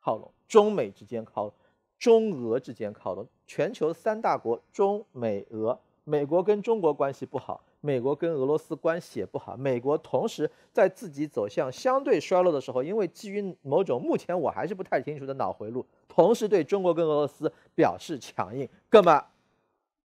[0.00, 1.54] 靠拢，中美之间靠拢，
[1.98, 7.62] 中俄之间靠拢，全球三大国中美俄，美国跟中国关系不好。
[7.80, 19.22] 美国跟俄罗斯关系也不好，美国同时在自己走向相对衰落的时候，因为基于某种目前我还是不太清楚的脑回路，同时对中国跟俄罗斯表示强硬，那么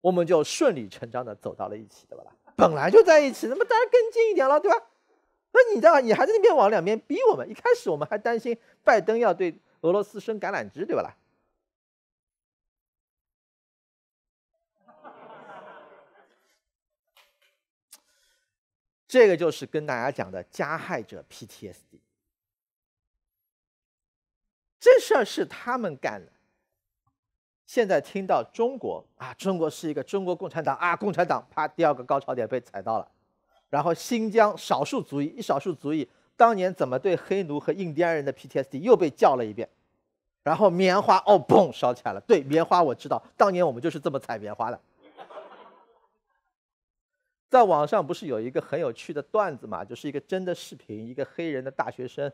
[0.02, 2.24] 我们就顺理成章的走到了一起，对吧？
[2.56, 4.78] 本来就在一起，那么当然更近一点了，对吧？
[5.52, 11.16] 那你这样，你还在那边往两边逼我们，一开始我们还担心拜登要对俄罗斯伸橄榄枝，对吧？
[19.08, 22.00] 这个就是跟大家讲的加害者 PTSD，
[24.80, 26.32] 这事儿是他们干的。
[27.66, 33.08] 现在听到中国啊，中国是一个中国共产党啊，共产党啪，第二个高潮点被踩到了。
[33.70, 39.68] 然后新疆少数族裔，一少数族裔当年怎么对黑奴和印第安人的 PTSD 又被叫了一遍。
[40.44, 42.22] 然后棉花哦，嘣烧起来了。
[42.22, 44.80] 对，棉花我知道，当年我们就是这么采棉花的。
[47.50, 49.84] 在网上不是有一个很有趣的段子嘛？
[49.84, 52.32] 就是一个真的视频，一个黑人的大学生，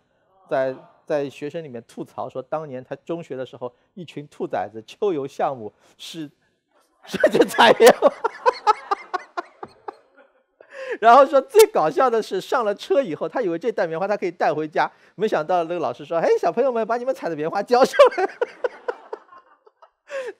[0.49, 6.29] 在在学生里面吐槽说，当年他中学的时候，一群兔崽子秋游项目是
[7.05, 8.11] 是去采棉花，
[10.99, 18.29] 然后说最搞笑的是上了车以后，他以为这袋棉花他可以带回家，没想到那个老师说，哎，小朋友们把你们采的棉花交上来。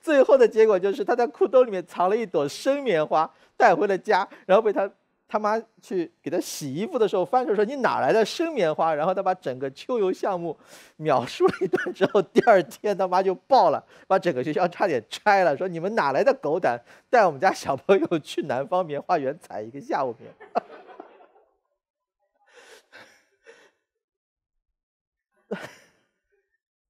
[0.04, 3.28] 最后的结果就是他在裤兜里面藏了一朵生棉花。
[3.56, 4.90] 带回了家，然后被他
[5.28, 10.58] 他妈去给他洗衣服的时候翻出来说：“你哪来的生棉花？”然后他把整个秋游项目
[10.96, 16.76] 描述了一段之后，第二天他妈就爆了，把整个学校差点拆了，说：“你们哪来的狗胆
[17.08, 20.34] 带我们家小朋友去南方棉花园采一个下午棉？”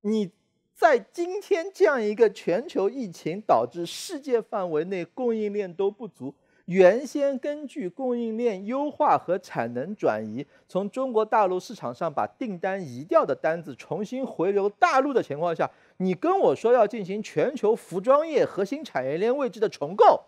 [0.00, 0.32] 你
[0.74, 6.34] 在今天这样一个全球疫情导致世界范围内供应链都不足。
[6.66, 20.24] 原先根据供应链优化和产能转移，从中国大陆市场上把订单移掉的单子重新回流大陆的情况下，你跟我说要进行全球服装业核心产业链位置的重构，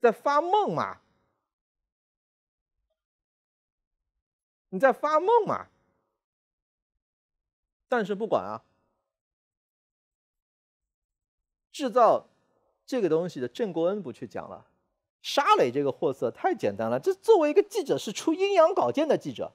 [0.00, 1.00] 在发梦嘛？
[4.70, 5.66] 你在发梦嘛？
[7.86, 8.62] 但是不管啊，
[11.80, 12.28] 制造
[12.84, 14.66] 这个东西的郑国恩不去讲了。
[15.22, 19.50] 沙磊这个货色太简单了，这作为一个记者是出阴阳稿件的记者。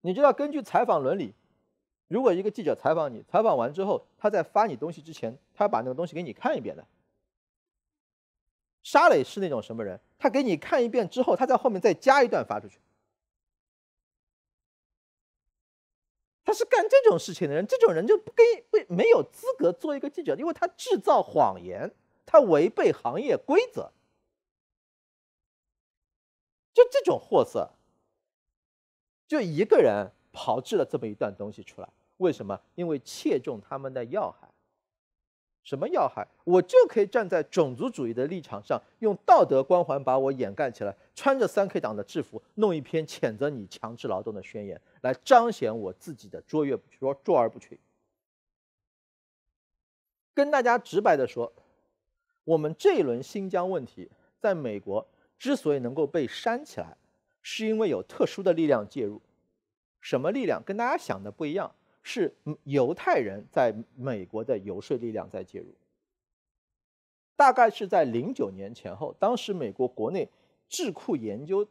[0.00, 1.34] 你知道，根据采访伦理，
[2.06, 6.82] 如果一个记者采访你，采访完之后，他在发你东西之前，他要把那个东西给你看一遍的。
[8.82, 10.00] 沙磊是那种什么人？
[10.18, 12.78] 他给你看一遍之后，他在后面再加一段发出去。
[16.48, 21.94] 他是干这种事情的人，这种人就不跟不没有资格做一个记者，因为他制造谎言。
[22.24, 23.90] 他违背行业规则，
[26.72, 27.70] 就这种货色，
[29.26, 32.58] 就一个人炮制了这么一段东西出来，为什么？
[32.74, 34.47] 因为切中他们的要害。
[35.68, 36.26] 什么要害？
[36.44, 47.78] 我就可以站在种族主义的立场上，用道德光环把我掩盖起来，穿着三 K 党的制服，弄一篇谴责你强制劳动的宣言，来彰显我自己的卓越卓卓而不群。
[50.32, 51.52] 跟大家直白的说。
[52.44, 54.10] 我们这一轮新疆问题，
[54.40, 55.06] 在美国
[55.38, 56.96] 之所以能够被煽起来，
[57.42, 59.20] 是因为有特殊的力量介入。
[60.00, 60.62] 什么力量？
[60.64, 61.70] 跟大家想的不一样，
[62.08, 62.34] 是
[62.64, 65.66] 犹太人在美国的游说力量在介入。
[67.36, 70.26] 大概是在零九年前后，当时美国国内
[70.70, 71.68] 智库研究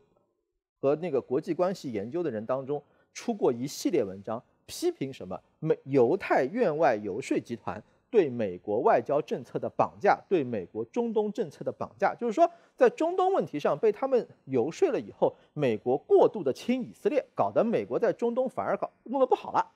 [0.80, 2.80] 和那个国际关系研究的人当中，
[3.16, 7.82] 出过一系列文章，批评什么美犹太院外游说集团。
[8.10, 19.74] 对美国外交政策的绑架，对美国中东政策的绑架，就是说，在中东问题上被他们游说了以后，美国过度的亲以色列，搞得美国在中东反而搞弄得不好了。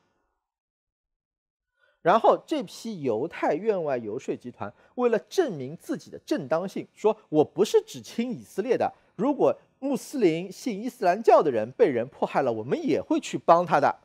[2.01, 13.99] 然后这批犹太院外游说集团为了证明自己的正当性，说我不是只亲以色列的，如果穆斯林信伊斯兰教的人被人迫害了，我们也会去帮他的。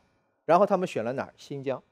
[0.44, 1.34] 然后他们选了哪儿？
[1.36, 1.82] 新疆。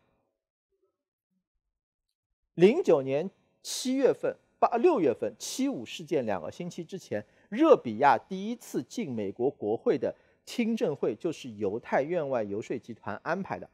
[2.54, 3.28] 零九年
[3.62, 13.68] 七月份、八六月份，七五事件两个星期之前，热比亚第一次进美国国会的听证会就是犹太院外游说集团安排的。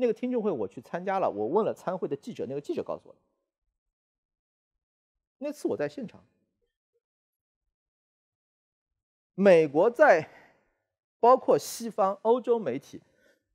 [0.00, 3.18] 那个听证会我去参加了，我问了参会的记者，那个记者告诉我的。
[5.38, 6.22] 那次我在现场，
[9.34, 10.28] 美国在，
[11.18, 13.00] 包括西方欧洲媒体。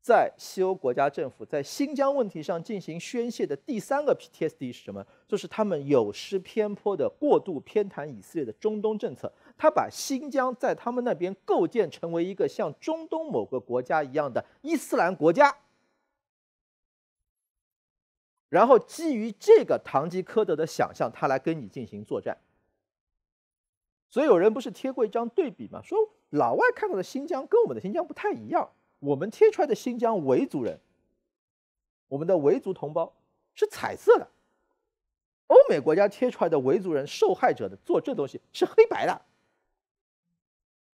[0.01, 5.01] 在西欧国家政府在新疆问题上进行宣泄的第三个 PTSD 是什么？
[5.29, 9.31] 就是他们有失偏颇的过度偏袒以色列的中东政策。
[9.57, 15.55] 他把新疆在他们那边构建成为一个像中东某个国家一样的伊斯兰国家，
[18.53, 22.37] 然后基于这个堂吉诃德的想象，他来跟你进行作战。
[24.11, 25.81] 所以有人不是贴过一张对比吗？
[25.81, 25.97] 说
[26.29, 28.69] 老外看到的新疆跟我们的新疆不太一样。
[28.99, 30.79] 我们贴出来的新疆维族人，
[32.07, 33.11] 我们的维族同胞
[33.55, 34.27] 是彩色的；
[35.47, 39.19] 欧美国家贴出来的维族人受害者的做这东西是黑白的。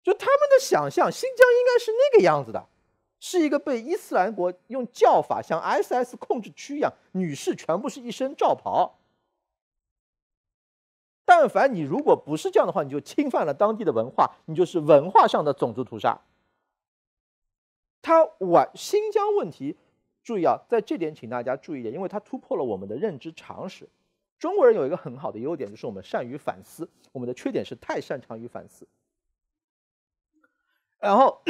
[0.05, 2.69] 就他们的想象，新疆应该是那个样子的，
[3.21, 8.99] 是一个被伊斯兰国用教法像 SS 控制区一样，女士全部是一身罩袍。
[11.25, 16.21] 但凡你如果不是这样的话，你就侵犯了当地的文化，你就是文化上的种族屠杀。
[18.01, 19.77] 他完新疆问题，
[20.23, 23.89] 注意啊，在这点请大家注意一点，因为它突破了我们的认知常识。
[24.39, 28.87] 中国人有一个很好的优点，就是我们善于反思；我们的缺点是太擅长于反思。
[30.99, 31.43] 然后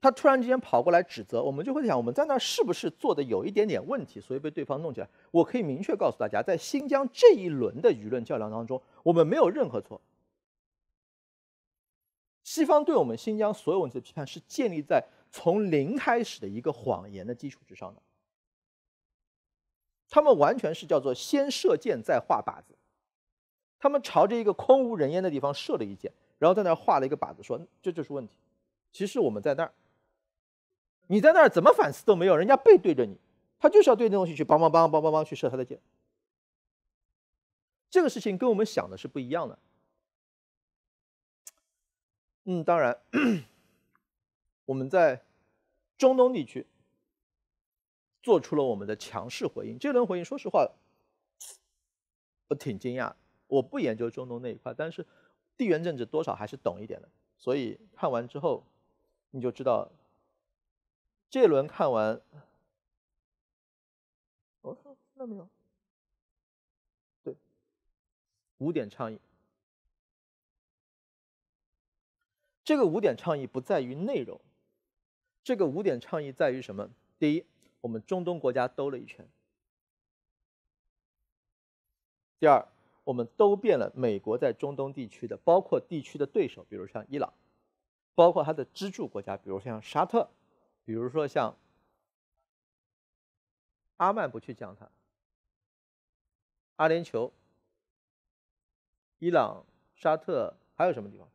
[0.00, 5.08] 他突然之间跑过来指责，我们就会想，我们在那儿是不是做的有一点点问题，所以被对方弄起来？
[5.30, 10.00] 我可以明确告诉大家，在新疆这一轮的舆论较量当中，我们没有任何错。
[12.44, 15.04] 西方对我们新疆所有问题的批判是建立在。
[15.32, 18.00] 从零开始的一个谎言的基础之上的，
[20.08, 22.74] 他们完全是叫做先射箭再画靶子，
[23.78, 28.38] 他们朝着一个空无人烟的地方射了一箭，然后在那儿画了一个靶子，说这就是问题。
[28.92, 29.72] 其实我们在那儿，
[31.06, 33.18] 你在那儿怎么反思都没有，人家背对着你，
[33.58, 35.80] 他就是要对那东西去梆梆梆梆梆梆去射他的箭。
[37.90, 39.58] 这个事情跟我们想的是不一样的。
[42.44, 42.98] 嗯，当然。
[44.66, 45.22] 我们在
[45.96, 46.66] 中东地区
[48.20, 49.78] 做出了我们的强势回应。
[49.78, 50.68] 这轮回应，说实话，
[52.48, 53.14] 我挺惊讶。
[53.46, 55.06] 我不研究中东那一块，但是
[55.56, 57.08] 地缘政治多少还是懂一点的。
[57.38, 58.64] 所以看完之后，
[59.30, 59.88] 你就知道，
[61.28, 62.20] 这轮看完，
[64.62, 64.76] 哦，
[65.14, 65.48] 那没有，
[67.22, 67.34] 对，
[68.58, 69.20] 五点倡议。
[72.64, 74.40] 这个五点倡议不在于内容。
[75.44, 76.90] 这个五点倡议在于什么？
[77.18, 77.44] 第一，
[77.80, 79.24] 我们中东国家兜了一圈；
[82.40, 82.66] 第二，
[83.04, 87.32] 我们兜遍了美国在中东地区的，包括地区的对手，比如像伊朗，
[88.16, 90.28] 包括它的支柱国家，比如像沙特，
[90.86, 91.54] 比如说像
[93.96, 94.88] 阿曼，不去讲它，
[96.76, 97.32] 阿联酋、
[99.18, 99.66] 伊朗、
[99.96, 101.28] 沙特，还有什么地方？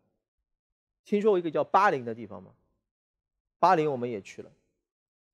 [1.04, 2.54] 听说过一个叫巴林的地方吗？
[3.60, 4.50] 巴林我们也去了，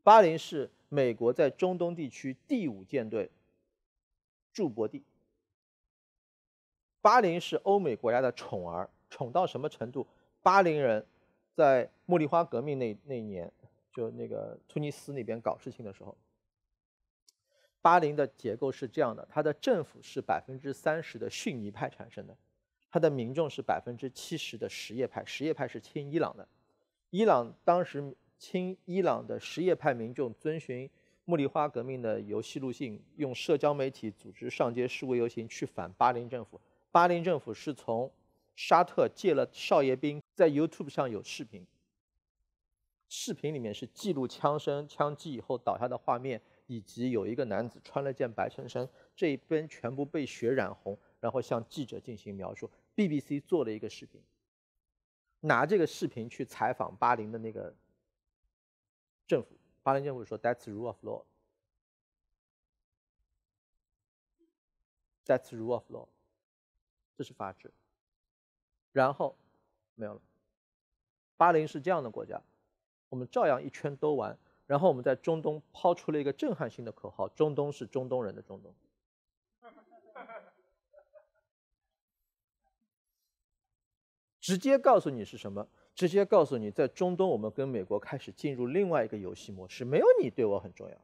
[0.01, 3.29] 巴林是美国在中东地区第五舰队
[4.51, 5.03] 驻泊地。
[7.01, 10.07] 巴林是欧美国家的宠儿，宠到什么程度？
[10.41, 11.05] 巴林人
[11.53, 13.51] 在茉莉花革命那那一年，
[13.97, 16.15] 就那个突尼斯那边搞事情的时候，
[17.81, 22.37] 巴林的结构是这样的：它的政府是百分之三十的逊尼派产生的，
[22.91, 26.47] 它的民众是百分之七十的什叶派，什叶派是亲伊朗的。
[27.09, 30.87] 伊朗当时亲伊朗的什叶派民众遵循
[31.25, 36.61] 茉莉花革命的游戏路径，用社交媒体组织上街示威游行，去反巴林政府。
[36.91, 38.11] 巴林政府是从
[38.55, 41.65] 沙特借了少爷兵，在 YouTube 上有视频，
[43.09, 52.69] 视频里面是记录枪声、枪击以后倒下的画面，以及有一个男子穿了件白衬衫，这一边全部被血染红，然后向记者进行描述。
[52.95, 54.21] BBC 做了一个视频。
[55.39, 57.73] 拿这个视频去采访巴林的那个
[59.27, 61.23] 政府，巴林政府说：“That's rule of law.
[65.25, 66.07] That's rule of law.
[67.15, 67.71] 这是法治。”
[68.91, 69.37] 然后
[69.93, 70.21] 没有了。
[71.37, 72.41] 巴林是这样的国家，
[73.09, 78.73] 我们照样一圈兜完，然后我们在中东抛出了一个震撼性的口号：中东是中东人的中东。
[84.39, 85.67] 直接告诉你是什么？
[85.93, 90.97] 直接告诉你，在中东，我们跟美国开始进入另外一个游戏模式，没有你对我很重要。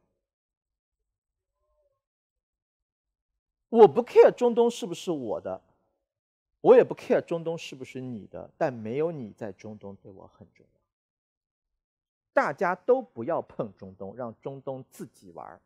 [3.70, 5.60] 我不 care 中东是不是我的，
[6.60, 10.83] 我也不 care 中东是不是你的，但没有你在中东对我很重要。
[12.34, 15.58] 大家都不要碰中东，让中东自己玩。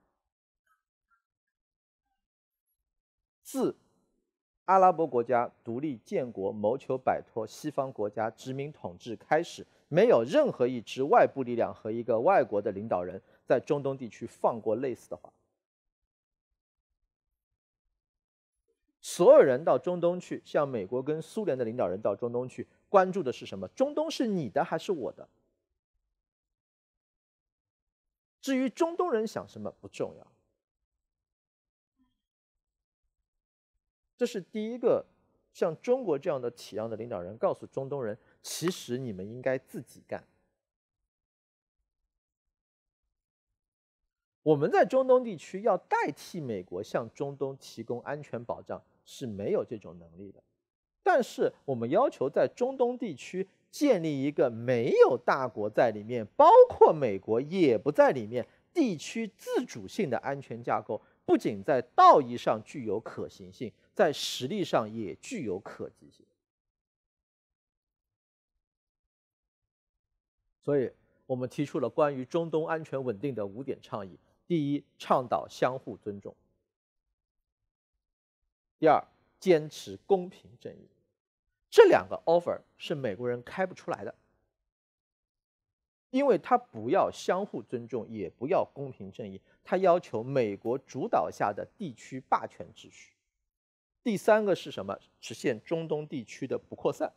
[3.42, 3.74] 自。
[4.66, 15.32] 阿拉伯国家独立建国，谋求摆脱西方国家殖民统治，开始没有任何一支外部力量和一个外国的领导人在中东地区放过类似的话。
[19.00, 23.66] 所有人到中东去，像美国跟苏联的领导人到中东去，关注的是什么？
[23.68, 25.26] 中东是你的还是我的？
[28.48, 30.26] 至于中东人想什么不重要。
[34.16, 35.04] 这是第一个，
[35.52, 40.24] 像中国这样的体量的领导人告诉中东人，其实你们应该自己干。
[44.42, 50.42] 我们在中东地区要代替美国向中东提供安全保障是没有这种能力的，
[51.02, 63.72] 但是我们要求在中东地区建立一个没有大国在里面，包括美国也不在里面，地区自主性的安全架构，不仅在道义上具有可行性。
[63.94, 66.24] 在实力上也具有可及性，
[70.62, 70.92] 所以
[71.26, 74.16] 我们提出了关于中东安全稳定的五点倡议：
[74.46, 76.32] 第一，倡导相互尊重；
[78.78, 79.04] 第二，
[79.40, 80.88] 坚持公平正义。
[81.70, 84.14] 这两个 offer 是美国人开不出来的，
[86.10, 93.12] 因为他不要相互尊重，也不要公平正义，他要求美国主导下的地区霸权秩序。
[94.02, 94.98] 第三个是什么？
[95.20, 97.12] 实现中东地区的不扩散。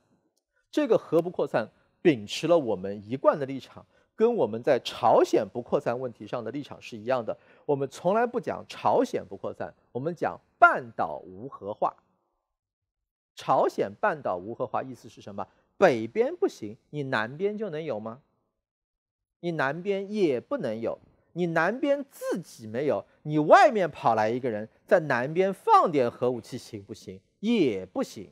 [0.70, 1.70] 这个核不扩散，
[2.02, 3.86] 秉持了我们一贯的立场，
[4.16, 7.38] 跟我们在朝鲜不扩散问题上的立场是一样的。
[7.66, 11.96] 我们从来不讲朝鲜不扩散，我们讲半岛无核化。
[13.42, 15.48] 朝鲜半岛无核化意思是什么？
[15.76, 18.22] 北边不行，你南边就能有吗？
[19.40, 21.00] 你南边也不能有。
[21.34, 27.20] 你南边自己没有，你外面跑来一个人在南边放点核武器行不行？
[27.40, 28.30] 也不行。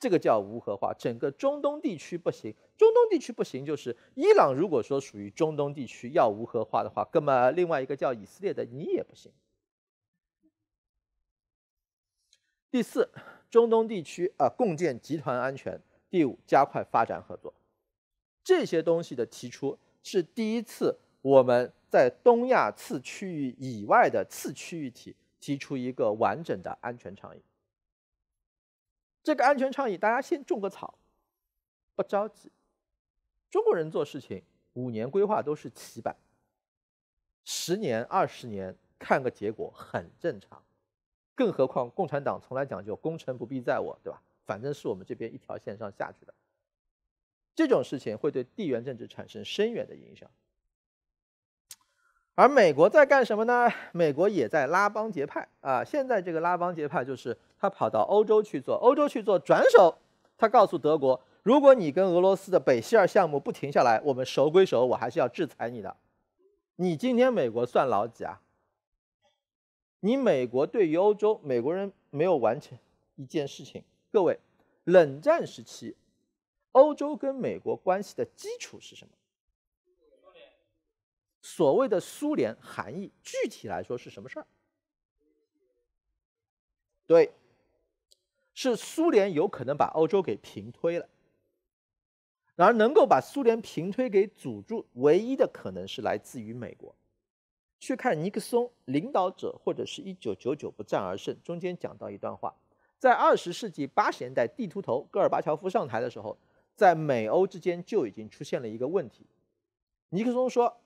[0.00, 2.54] 这个叫无核化，整个中东地区不行。
[2.78, 9.30] 中东地区不行，就是伊朗如果说属于中东地区要无核化的话，那么另外一个叫以色列的你也不行。
[12.72, 13.06] 第四，
[13.50, 15.78] 中东地区啊，共建集团安全。
[16.08, 17.52] 第五，加快发展合作。
[18.42, 19.78] 这些东西的提出。
[20.02, 27.42] 是第一次，我们在东亚次区域以外的次区域体提出一个完整的安全倡议。
[29.22, 30.98] 这个安全倡议，大家先种个草，
[31.94, 32.50] 不着急。
[33.50, 34.42] 中国人做事情，
[34.72, 36.16] 五年规划都是起板，
[37.44, 40.64] 十年、二十年看个结果很正常。
[41.34, 44.20] 更何况共产党从来讲究功成不必在我，对吧？
[44.44, 46.34] 反正是我们这边一条线上下去的。
[47.54, 50.30] 这种事情会对地缘政治产生深远的影响，
[52.34, 53.70] 而美国在干什么呢？
[53.92, 55.84] 美国也在拉帮结派啊！
[55.84, 59.98] 现在这个拉帮结派就是他跑到欧洲去做，欧洲去做，转手
[60.38, 65.94] 他告诉德国，如果你跟俄罗斯的北溪二项目不停下来，我们熟归熟，我还是要制裁你的。
[66.76, 68.40] 你今天美国算老几啊？
[70.04, 72.76] 你美国对于欧洲，美国人没有完成
[73.14, 73.84] 一件事情。
[74.10, 74.36] 各位，
[74.84, 75.96] 冷战时期。
[76.72, 79.12] 欧洲跟美国关系的基础是什么？
[81.40, 84.46] 所谓的苏联含义，具体来说是什么事儿？
[87.06, 87.30] 对，
[88.54, 91.08] 是苏联有可能把欧洲给平推了。
[92.56, 96.92] 然而，能够把苏联平推给阻住，唯一的可能是来自于美国。
[97.82, 102.54] 去看尼克松领导者，或者是一九九九不战而胜，中间讲到一段话，
[102.96, 106.38] 在二十世纪八十年代地图头戈尔巴乔夫上台的时候。
[106.74, 109.26] 在美欧之间就已经出现了一个问题。
[110.08, 110.80] 尼克松说，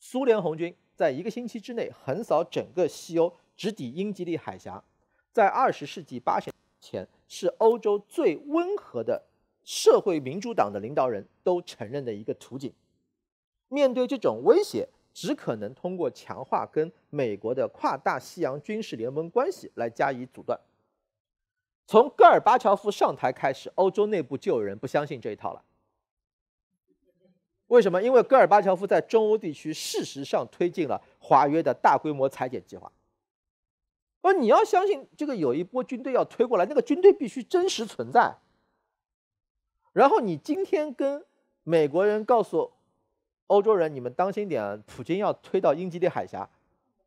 [0.00, 4.82] 苏联红军在一个星期之内横扫整个西欧，直抵英吉利海峡，
[5.32, 9.22] 在二十世纪八十年前是欧洲最温和的
[9.62, 12.72] 社会民主党的领导人都承认的一个图景。
[13.68, 20.60] 面对这种威胁，只可能通过强化跟美国的跨大西洋军事联盟关系来加以阻断。
[21.86, 25.64] 从戈尔巴乔夫上台开始，欧洲内部就有人不相信这一套了。
[27.68, 28.02] 为什么？
[28.02, 32.90] 因为戈尔巴乔夫在中欧地区事实上推进了华约的大规模裁减计划。
[34.20, 38.36] 而你要相信，这个有一波军队要推过来，那个军队必须真实存在。
[39.92, 41.24] 然后你今天跟
[41.62, 42.72] 美国人告诉
[43.46, 46.48] 欧洲人，你们当心点，普京要推到英吉利海峡。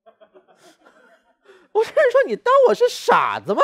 [1.71, 3.61] 我甚至说，你当我是傻子吗？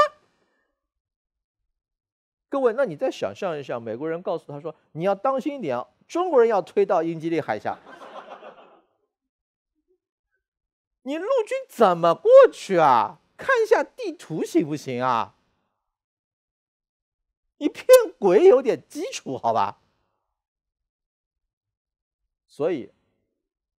[2.49, 7.78] 各位，那你再想象一下，美国人告诉他说，你要当心一点，中国人要推到英吉利海峡，
[11.03, 13.19] 你陆军怎么过去啊？
[13.38, 15.36] 看一下地图行不行啊？
[17.57, 17.88] 你骗
[18.19, 19.80] 鬼有点基础，好吧？
[22.54, 22.88] 所以，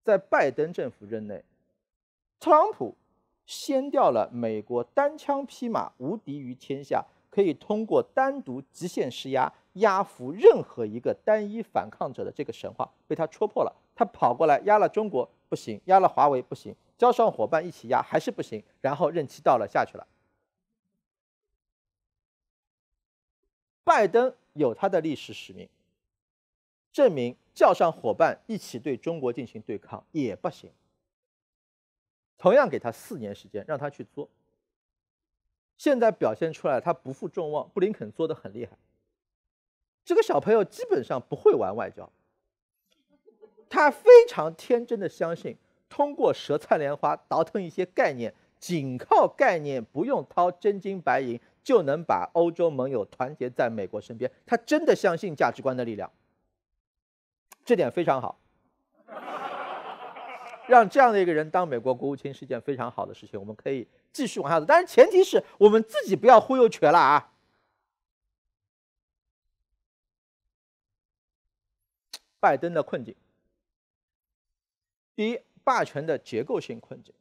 [0.03, 1.45] 在拜登政府任内，
[2.41, 2.97] 特朗普
[3.47, 13.72] 掀掉了美国单枪匹马无敌于天下，可以通过单独极限施压压服任何一个单一反抗者的这个神话，被他戳破了。
[13.95, 20.05] 他跑过来压了中国不行，压了华为不行，交上伙伴一起压还是不行，然后任期到了下去了。
[23.85, 25.68] 拜登有他的历史使命，
[26.93, 30.70] 证明叫上伙伴一起对中国进行对抗也不行。
[32.36, 34.28] 同样给他四年时间，让他去做。
[35.78, 38.76] 现在表现出来，他不负众望，布林肯做的很厉害。
[40.05, 42.11] 这个小朋友基本上不会玩外交，
[43.68, 45.57] 他非常天真的相信，
[45.88, 51.40] 通过舌灿莲花倒腾一些概念，仅靠概念，不用掏真金白银。
[51.64, 56.12] 就能把欧洲盟友团结在美国身边，他真的相信价值观的力量，
[57.64, 58.38] 这点非常好。
[60.66, 67.30] 让这样的一个人当美国国务卿是一件非常好的事情，我们可以继续往下走，但是前提是我们自己不要忽悠瘸了啊。
[72.40, 73.14] 拜登的困境，
[75.14, 77.14] 第一，霸权的结构性困境，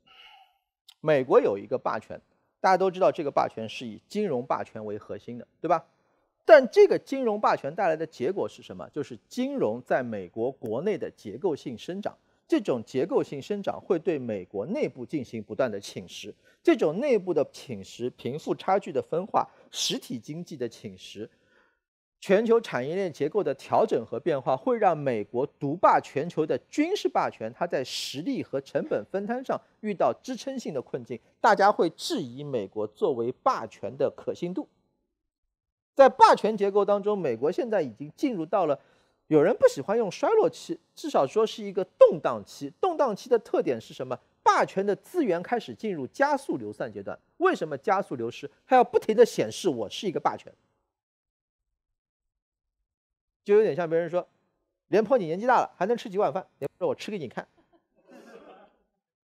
[1.01, 2.21] 美国有一个霸权。
[2.61, 5.85] 大家都知道，这个霸权是以金融霸权为核心的，对吧？
[6.45, 8.87] 但这个金融霸权带来的结果是什么？
[8.89, 12.17] 就是金融在美国国内的结构性生长，
[12.47, 21.27] 这种结构性生长会对美国内部进行不断的侵蚀，这种内部的侵蚀、贫富差距的分化、实体经济的侵蚀。
[22.19, 31.19] 全球产业链结构的调整和变化，会让美国独霸全球的军事霸权，它在实力和成本分摊上遇到支撑性的困境。
[31.41, 34.65] 大家会质疑美国作为霸权的可信度。
[35.93, 38.79] 在霸权结构当中，美国现在已经进入到了，
[39.27, 42.71] 有人不喜欢用衰落期，至少说是一个动荡期。
[42.81, 44.19] 动荡期的特点是什么？
[44.41, 47.17] 霸权的资源开始进入加速流散阶段。
[47.37, 48.49] 为什么加速流失？
[48.65, 50.51] 它要不停的显示我是一个霸权。
[53.43, 54.27] 就有点像别人说，
[54.87, 56.45] 廉颇你年纪大了还能吃几碗饭？
[56.59, 57.47] 廉颇说：“我吃给你看。”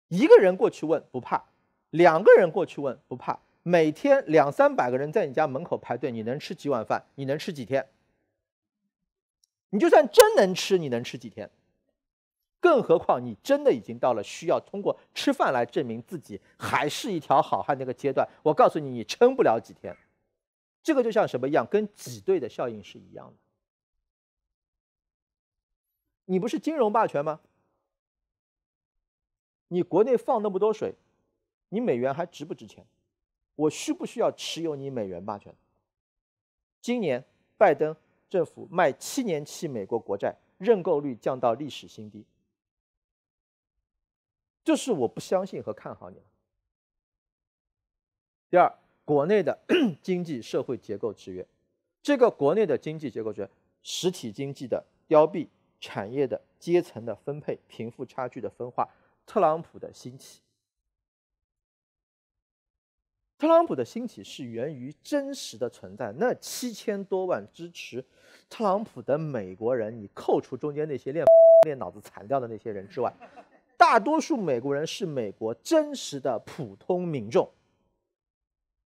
[0.09, 1.43] 一个人过去问不怕，
[1.89, 7.05] 两个人过去问不怕，每天两三百个人在你家门口排队，你能吃几碗饭？
[7.15, 7.89] 你能吃几天？
[9.69, 11.49] 你就算真能吃，你能吃几天？
[12.59, 18.27] 更何况你真的已经到了需要通过吃饭来证明自己还是一条好汉那个阶段。
[18.41, 19.95] 我告诉你，你撑不了几天。
[20.81, 21.65] 这个就像什么一样？
[21.65, 23.33] 跟挤兑的效应是一样的。
[26.25, 27.39] 你不是金融霸权吗？
[29.69, 30.95] 你国内放那么多水，
[31.69, 32.85] 你美元还值不值钱？
[33.55, 35.53] 我需不需要持有你美元霸权？
[36.81, 37.23] 今年
[37.57, 37.95] 拜登
[38.29, 42.25] 政府卖七年期美国国债，认购率降到历史新低，
[44.63, 46.23] 就是我不相信和看好你了。
[48.49, 48.73] 第二，
[49.05, 49.59] 国内的
[50.01, 51.47] 经济社会结构制约，
[52.01, 53.49] 这个国内的经济结构制约，
[53.81, 55.47] 实体经济的凋敝。
[55.85, 58.89] 产业的阶层的分配、贫富差距的分化，
[59.25, 60.39] 特朗普的兴起。
[63.43, 66.13] 特朗普的兴起是源于真实的存在。
[66.13, 68.01] 那七千多万支持
[68.49, 71.25] 特朗普的美国人，你扣除中间那些练
[71.67, 73.13] 练脑子残掉的那些人之外，
[73.75, 77.51] 大多数美国人是美国真实的普通民众。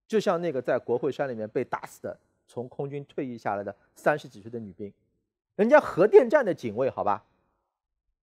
[0.08, 4.91] 就像那个在国会山里面被打死的，从空军退役下来的三十几岁的女兵。
[5.55, 7.24] 人家核电站的警卫，好吧，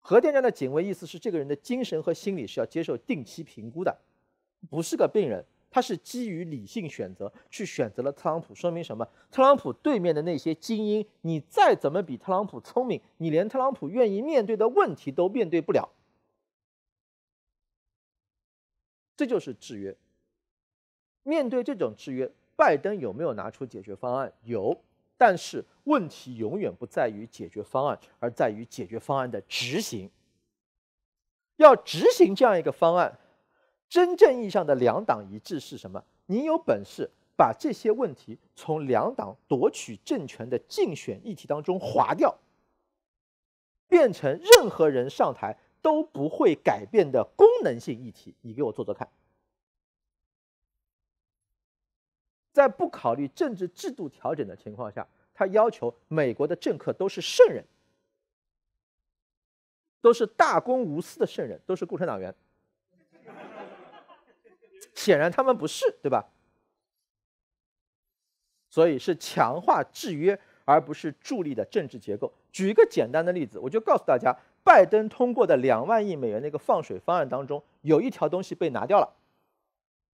[0.00, 3.94] 核电站的警卫意思是这个人的精神和心理是要接受定期评估的，
[4.70, 5.44] 不是个病人，
[5.74, 9.04] 他是基于理性选择去选择了特朗普，说明什么？
[9.28, 15.88] 特朗普对面的那些精英，你再怎么比特朗普聪明，你连特朗普愿意面对的问题都面对不了，
[19.16, 19.96] 这就是制约。
[21.24, 24.32] 面对这种制约，拜登有没有拿出解决方案？
[24.44, 24.80] 有。
[25.18, 30.08] 但是问题永远不在于解决方案，而在于解决方案的执行。
[31.56, 33.18] 要执行这样一个方案，
[33.94, 36.04] 真正意义上的两党一致是什么？
[36.26, 42.36] 你有本事把这些问题从两党夺取政权的竞选议题当中划掉，
[43.86, 48.34] 变成任何人上台都不会改变的功能性议题。
[48.40, 49.08] 你给我做做看，
[52.52, 57.64] 在不考虑政治制度调整的情况下，他要求美国的政客都是圣人。
[60.00, 62.34] 都是大公无私的圣人，都是共产党员。
[64.94, 66.28] 显然他们不是，对吧？
[68.68, 72.32] 所以是强化制约，而不是助力的政治结构。
[72.50, 79.16] 举一个简单的例子，我就告诉大家，拜登通过的两万亿美元那个放水方案当中，有一条东西被拿掉了。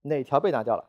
[0.03, 0.89] 哪条被拿掉了？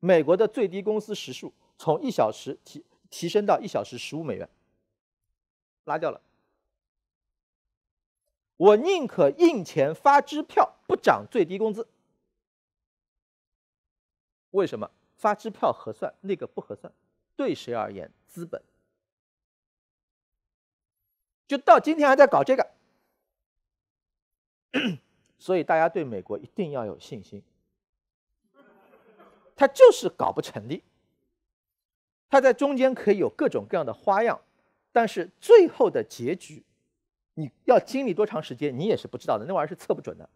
[0.00, 4.48] 美国的最低工资时数从一小时提提升到一小时十五美元，
[5.84, 6.20] 拉掉了。
[8.56, 11.86] 我宁可印钱发支票，涨最低工资。
[14.50, 14.90] 为什么？
[15.16, 16.92] 发支票合算，那个不合算。
[17.36, 18.10] 对谁而言？
[18.26, 18.62] 资本。
[21.46, 22.70] 就到今天还在搞这个，
[25.38, 27.42] 所以大家对美国一定要有信心。
[29.56, 30.84] 他就是搞不成立。
[32.28, 34.40] 他在中间可以有各种各样的花样，
[34.92, 36.62] 但是最后的结局。
[37.34, 40.28] 你要经历多长时间，你也是不知道的，那玩意儿是测不准的。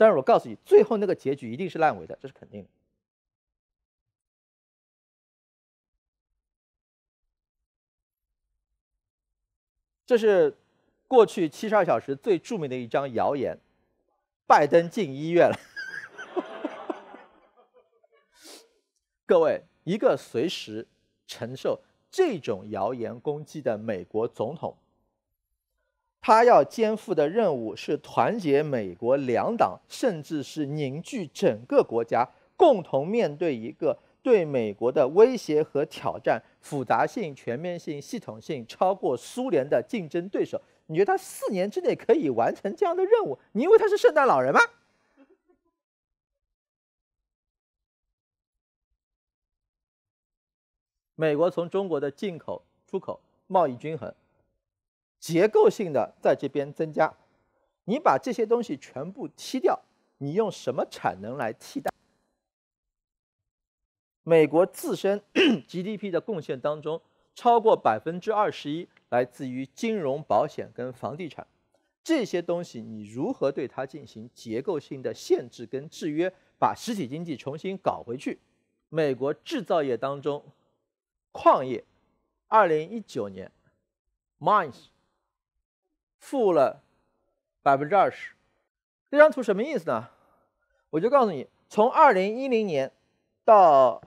[0.00, 2.70] 但是我告诉你，最后那个结局一定是烂尾的，这是肯定的。
[10.06, 10.56] 这是
[11.06, 13.58] 过去七十二小时最著名的一张谣言：
[14.46, 15.56] 拜登进医院了。
[19.26, 20.88] 各位，一个随时
[21.26, 21.78] 承受
[22.10, 24.74] 这种谣言攻击的美国总统。
[26.20, 40.60] 他要肩负的任务是团结美国两党，甚至是凝聚整个国家，共同面对一个对美国的威胁和挑战、复杂性、全面性、系统性超过苏联的竞争对手。
[40.86, 43.38] 你觉得他四年之内可以完成这样的任务？
[43.52, 44.60] 你以为他是圣诞老人吗？
[51.14, 54.14] 美国从中国的进口、出口贸易均衡。
[55.20, 57.14] 结构性的在这边增加，
[57.84, 59.78] 你把这些东西全部踢掉，
[60.18, 61.90] 你用什么产能来替代？
[64.22, 65.22] 美国自身
[65.68, 67.02] GDP 的贡献当中，
[67.34, 71.46] 超过百分之二十一来自于金融、保险跟房地产，
[72.02, 78.38] 这些东西你如何对它进行结构性的限制跟制约，把实体经济重新搞回去？
[78.88, 80.44] 美国制造业当中，
[81.30, 81.84] 矿业，
[82.48, 83.52] 二零一九年
[84.38, 84.86] ，Mines。
[86.20, 86.82] 负了
[87.62, 88.34] 百分之二十，
[89.10, 90.10] 这张图什么意思呢？
[90.90, 92.92] 我就告诉你，从二零一零年
[93.44, 94.00] 到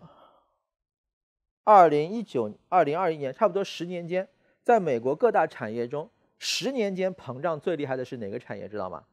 [1.64, 4.30] 二零一九、二零二一年，差不多十年间，
[4.62, 8.70] 在美国各大产业中，十年间膨胀最厉害的是哪个产业？
[8.70, 9.06] 知道吗？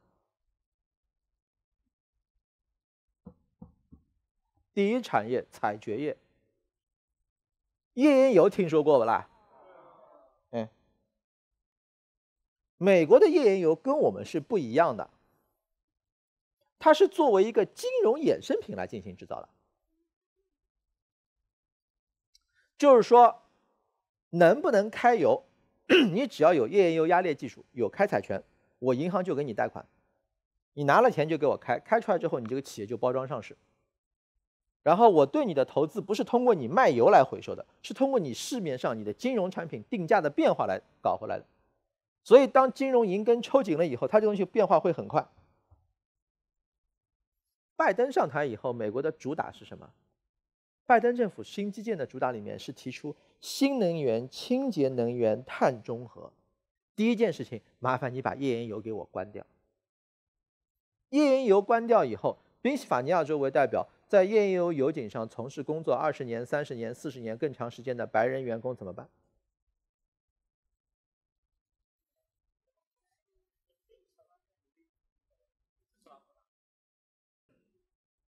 [4.73, 6.17] 第一产业采掘业，
[7.93, 9.27] 页岩油听说过不啦？
[12.81, 15.07] 美国的页岩油跟我们是不一样的，
[16.79, 19.47] 它是作为一个金融衍生品来进行制造的，
[22.79, 23.43] 就是说，
[24.31, 25.43] 能不能开油，
[26.11, 28.43] 你只要有页岩油压裂技术，有开采权，
[28.79, 29.85] 我银行就给你贷款，
[30.73, 33.55] 你拿了钱就给我开，开出来之后，你这个企业就包装上市，
[34.81, 41.45] 然后我对你的投资不是通过你卖油来回收的，是通过你市面上你的金融产品定价的变化来搞回来的。
[42.23, 45.27] 所以，当金融银根抽紧了以后，它这东西变化会很快。
[47.75, 49.91] 拜登上台以后，美国的主打是什么？
[50.85, 56.31] 拜登政府新基建的主打里面是提出新能源、清洁能源、碳中和。
[56.95, 59.43] 第一件事情，麻烦你把页岩油给我关掉。
[61.09, 69.09] 页岩油关掉以后，宾夕法尼亚州为代表，在页岩油油井上从事工作二十年、三十年、四十年更长时间的白人员工怎么办？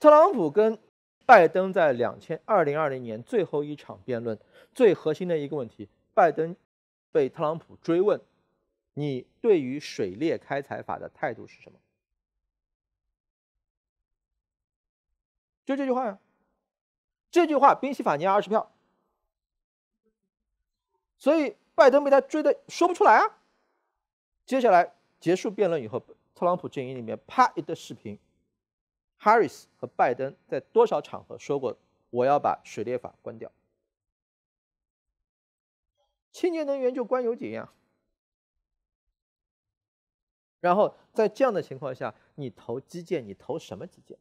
[0.03, 0.77] 特朗普跟
[1.25, 4.37] 拜登在两千二零二零年最后一场辩论，
[4.75, 6.53] 最核心的一个问题，拜登
[7.13, 8.19] 被特朗普追问
[8.95, 11.79] ：“你对于水裂开采法的态度是什么？”
[15.63, 16.19] 就这句话呀，
[17.31, 18.73] 这句话宾夕法尼亚二十票，
[21.17, 23.37] 所以拜登被他追的说不出来啊。
[24.45, 26.01] 接下来结束辩论以后，
[26.35, 28.19] 特朗普阵营里面啪一个视频
[29.23, 31.77] ，Harris 和拜登在多少场合说过
[32.09, 33.49] 我要把水裂法关掉，
[36.31, 37.71] 清洁能源就关油井呀。
[40.59, 44.17] 然后在这样的情况下，你投基建，你投什么基建？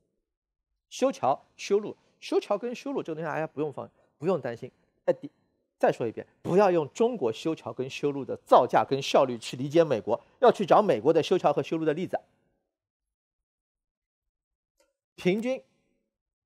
[0.88, 4.70] 修桥、修路、修桥跟修路这个东西，大家不用放，不用担心。
[5.04, 5.30] 哎，第。
[5.78, 12.16] 再说一遍，不要用中国修桥跟修路的造价跟效率去理解美国，要去找美国的修桥和修路的例子。
[15.22, 15.62] 平均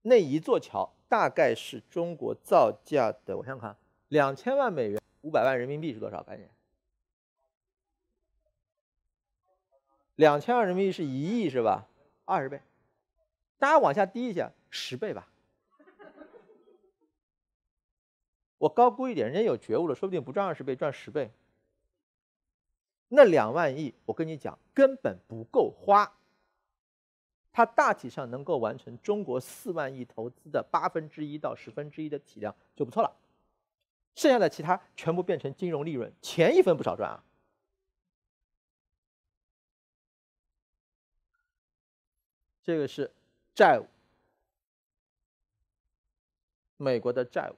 [0.03, 3.75] 那一座桥大概是中国造价的，我想想看，
[4.09, 6.51] 两千万美元，五百万人民币是多少概念？
[10.17, 11.89] 两千万人民币是一亿是吧？
[12.27, 12.61] 二十倍，
[13.59, 15.27] 大家往下低一下，十倍吧。
[18.59, 21.31] 我高估一点，人家有觉悟了，说不定不赚二十倍，赚十倍。
[23.09, 26.13] 那两万亿，我跟你讲，根本不够花。
[27.57, 33.11] 它大体上能够完成中国四万亿投资的八分之一到十分之一的体量就不错了。
[34.15, 37.25] 剩下的其他全部变成金融利润，钱一分不少赚啊。
[42.63, 43.11] 这个是
[43.55, 43.87] 债务，
[46.77, 47.57] 美国的债务。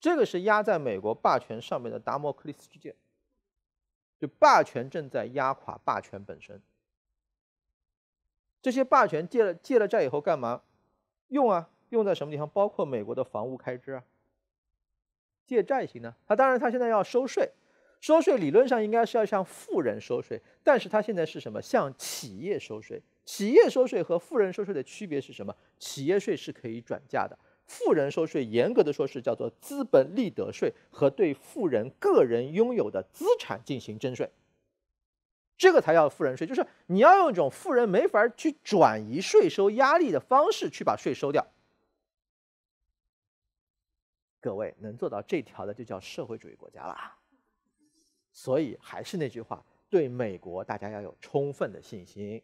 [0.00, 2.96] 这个是压在美国霸权上面的达摩克利斯之剑，
[4.18, 6.62] 就霸权正在压垮霸权本身。
[8.64, 10.62] 这些霸权借了借了债以后干嘛？
[11.28, 12.48] 用啊，用在什么地方？
[12.48, 14.02] 包括美国的房屋开支啊。
[15.46, 16.14] 借债型呢？
[16.26, 17.50] 他当然他现在要收税，
[18.00, 21.60] 收税理论上应该是要向富人收税，但是他现在是什么？
[21.60, 23.02] 向企业收税。
[23.26, 25.54] 企业收税和富人收税的区别是什么？
[25.78, 27.38] 企业税是可以转嫁的。
[27.66, 34.30] 富人收税，严格的说是叫做资本利得税和对富人个人拥有的资产进行征税，
[35.56, 41.46] 这个才叫富人税，就是你要用一种富人没法去转移税收压力的方式去把税收掉。
[44.40, 47.14] 各位能做到这条的就叫社会主义国家了。
[48.32, 52.42] 所以还是那句话，对美国大家要有充分的信心。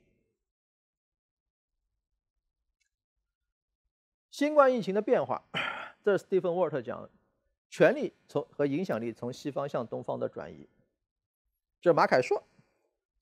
[4.30, 5.42] 新冠疫情的变化，
[6.02, 7.10] 这是 Stephen Walt 讲，
[7.68, 10.68] 权力从和影响力从西方向东方的转移。
[11.80, 12.42] 这马凯说，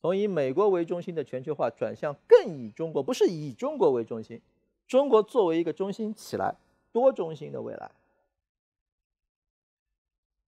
[0.01, 4.41] 从以美国为中心的全球化转向更以中国，不是以中国为中心，
[4.87, 6.55] 中国作为一个中心起来，
[6.93, 7.91] 多中心的未来。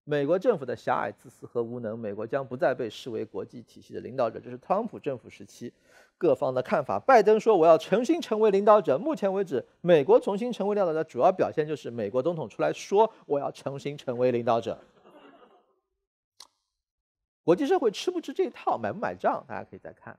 [0.05, 4.41] 美国政府的狭隘、自私和无能，美国将不再被视为国际体系的领导者。
[4.41, 5.73] 这是特朗普政府时期
[6.19, 6.99] 各方的看法。
[6.99, 14.77] 拜登说：“我要重新成为领导者。”目前为止，美国重新成为领导者的主要表现就是美国总统出来说：“我要重新成为领导者。”
[17.45, 20.19] 国际社会吃不吃这套，买不买账，大家可以再看。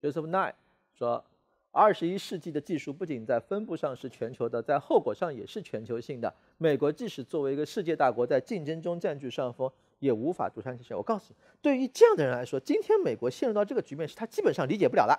[0.00, 0.54] Joseph Nye
[0.94, 1.24] 说。
[1.72, 6.34] 二十一世纪的技术不仅在分布上是全球的，在后果上也是全球性的。
[6.58, 10.96] 美国即使作为一个世界大国，在竞争中占据上风，也无法独善其身。
[10.96, 15.16] 我告诉你，对于这样的人来说，今天美国陷入到这个局面，是他基本上理解不了的。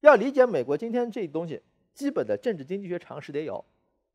[0.00, 1.62] 要理解美国今天这东西，
[1.94, 3.64] 基本的政治经济学常识得有。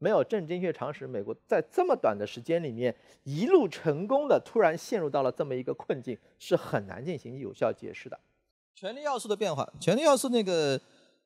[0.04, 2.94] 没有政治经济学常识，美国在这么短的时间里面
[3.24, 8.20] 一路成功的，突然陷入到了这么一个困境，是很难进行有效解释的。
[8.76, 10.78] 权力要素的变化，权力要素那个，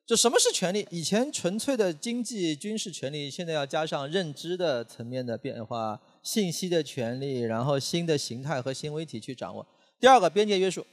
[0.06, 0.86] 就什么是权力？
[0.92, 9.66] 以前纯粹的经济军事权力，现在要加上认知的层面的变化，信息的权利，然后新的形态和新微体去掌握。
[9.98, 10.86] 第二个，边界约束。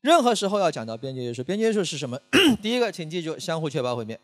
[0.00, 2.18] 任何时候要讲到边界约束，边界约束是什么？
[2.62, 4.18] 第一个，请记住，相互确保毁灭。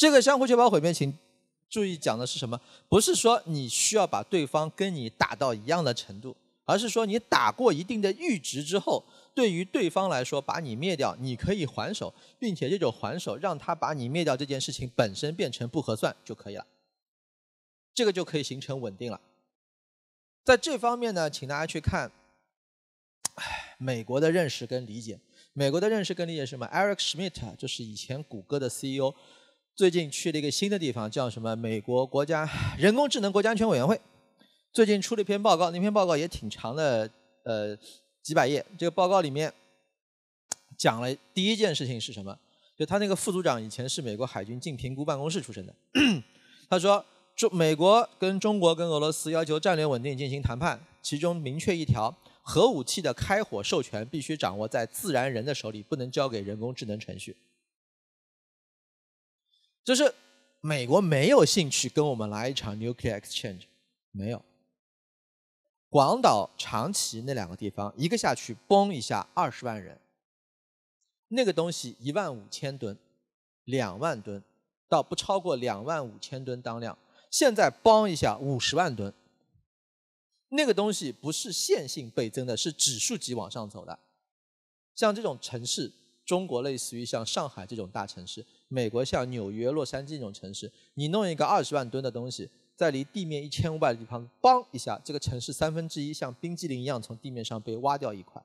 [0.00, 1.18] 这个相互确保毁灭，请
[1.68, 2.58] 注意讲的是什么？
[2.88, 6.34] 不是说你需要把对方跟你打到一样的程度。
[6.64, 16.64] 而是说，你打过一定的阈值之后，对于对方来说，把你灭掉，你可以还手，并且这种还手让他把你灭掉这件事情本身变成不合算就可以了，
[17.92, 19.20] 这个就可以形成稳定了。
[20.44, 22.10] 在这方面呢，请大家去看，
[23.76, 25.20] 美国的认识跟理解。
[25.52, 29.12] 美国的认识跟理解是什么？Eric Schmidt 就是以前谷歌的 CEO，
[29.80, 31.56] 最近去了一个新的地方，叫什么？
[31.56, 33.98] 美国国家人工智能国家安全委员会。
[34.74, 37.10] 最近出了一篇报告，那篇报告也挺长的，
[37.46, 37.74] 呃，
[38.22, 38.62] 几百页。
[38.76, 39.50] 这个报告里面
[40.76, 42.38] 讲了第一件事情是什么？
[42.76, 45.74] 就他那个副组长以前是美国海军竞评估办公室出身的。
[46.68, 47.02] 他说，
[47.34, 57.34] 中美国跟中国跟俄罗斯要求战略稳定进行谈判，其中明确一条，核武器的开火授权必须掌握在自然人的手里，不能交给人工智能程序。
[59.84, 60.14] 就是
[60.60, 63.62] 美国没有兴趣跟我们来一场 nuclear exchange，
[64.10, 64.42] 没有。
[65.88, 69.98] 广岛、长崎那两个地方，一个下去嘣一下二十万人，
[71.28, 72.96] 那个东西一万五千吨、
[73.64, 74.42] 两万吨，
[74.88, 76.96] 到不超过两万五千吨当量。
[77.30, 79.12] 现在嘣一下五十万吨，
[80.50, 83.98] 那个东西不是线性倍增的，是指数级往上走的。
[84.94, 85.90] 像这种城市，
[86.30, 92.48] 中国类似于像上海这种大城市，美国像纽约、洛杉矶这种城市，你弄一个二十万吨的东西。
[92.76, 98.40] 在离地面一千五百的地方，嘣一下，这个城市三分之一像冰激凌一样从地面上被挖掉一块。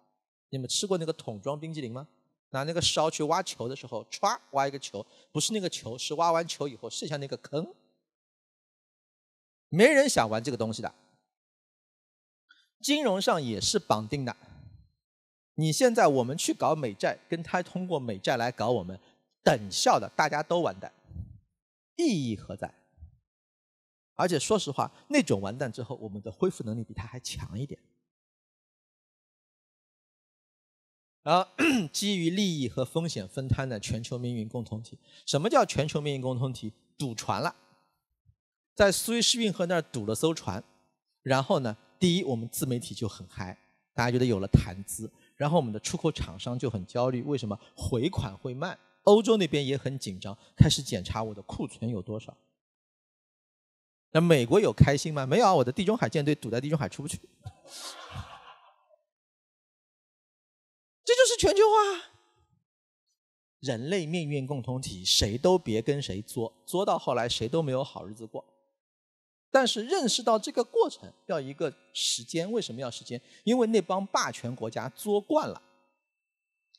[0.49, 2.07] 你们吃过那个桶装冰激凌吗？
[2.49, 7.71] 拿那个勺去挖球的时候，歘挖一个球，不是那个球，是挖完球以后剩下那个坑。
[9.69, 10.91] 没人想玩这个东西的。
[12.81, 14.35] 金融上也是绑定的。
[15.55, 18.99] 你现在我们去搞美债，跟他通过美债来搞我们，
[19.43, 20.91] 等效的，大家都完蛋，
[21.95, 22.73] 意义何在？
[24.15, 27.79] 而且说实话，那种完蛋之后，我们的恢复能力比他还强一点。
[31.23, 31.49] 然后，
[31.91, 34.99] 基于利益和风险分摊的全球命运共同体。
[35.25, 36.71] 什么叫全球命运共同体？
[36.97, 37.55] 堵船了，
[38.75, 40.63] 在苏伊士运河那儿堵了艘船。
[41.23, 43.57] 然后呢，第一，我们自媒体就很嗨，
[43.93, 45.11] 大家觉得有了谈资。
[45.35, 48.77] 然后我们的出口厂商就很焦虑，为什么回款会慢？
[49.03, 52.35] 欧洲那边也很紧张，开始检查我的库存有多少。
[54.11, 55.25] 那美国有开心吗？
[55.25, 57.19] 没有啊，我的地中海舰队堵在地中海出不去。
[61.03, 61.75] 这就是全球化，
[63.59, 68.43] 人类命运共同体，谁都别跟谁作，作到后来谁都没有好日子过。
[69.55, 73.21] 但是认识到这个过程要一个时间，为什么要时间？
[73.45, 75.61] 因为那帮霸权国家作惯了，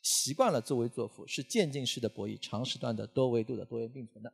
[0.03, 4.31] 习惯了作威作福，是渐进式的博弈，长时段的多维度的多元并存的。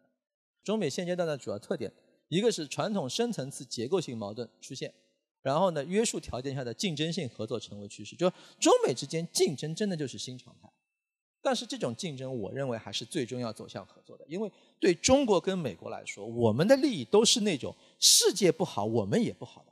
[0.62, 1.90] 中美现阶段的主要特点。
[2.28, 4.94] 一个是传统深层次结构性矛盾出现，
[5.42, 8.14] 然后呢，约束条件下的竞争性合作成为趋势。
[8.18, 8.30] 就
[8.60, 10.68] 中美之间竞争真的就是新常态，
[11.42, 17.76] 但是这种竞争，我认为还是最终要走向合作的，因为对中国跟美国来说，我们的利益都是那种
[18.06, 19.72] 世界不好，我们也不好的。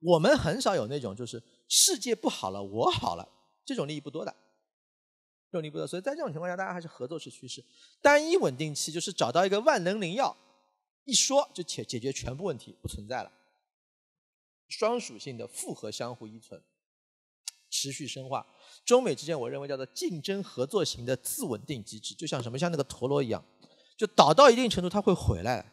[0.00, 3.28] 我们很少有那种就是世界不好了，我好了，
[3.62, 4.34] 这种利益不多的。
[5.50, 7.62] 这种利益不多，所以在这种情况下，大家还是合作是趋势。
[8.00, 10.34] 单一稳定器就是找到一个万能灵药。
[11.04, 13.30] 一说就解解决全部问题不存在了，
[14.68, 16.62] 双属性的复合相互依存，
[17.68, 18.46] 持续深化。
[18.86, 23.44] 中美之间，我认为叫做竞争合作型的自稳定机制，就像什么像那个陀螺一样，
[23.98, 25.72] 就倒到一定程度它会回来，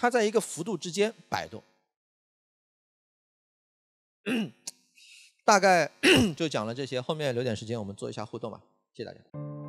[0.00, 1.62] 它在一个幅度之间摆动。
[5.44, 5.90] 大概
[6.34, 8.62] 就讲了这些，后面留点时间我们做一下互动吧，
[8.94, 9.59] 谢谢大家。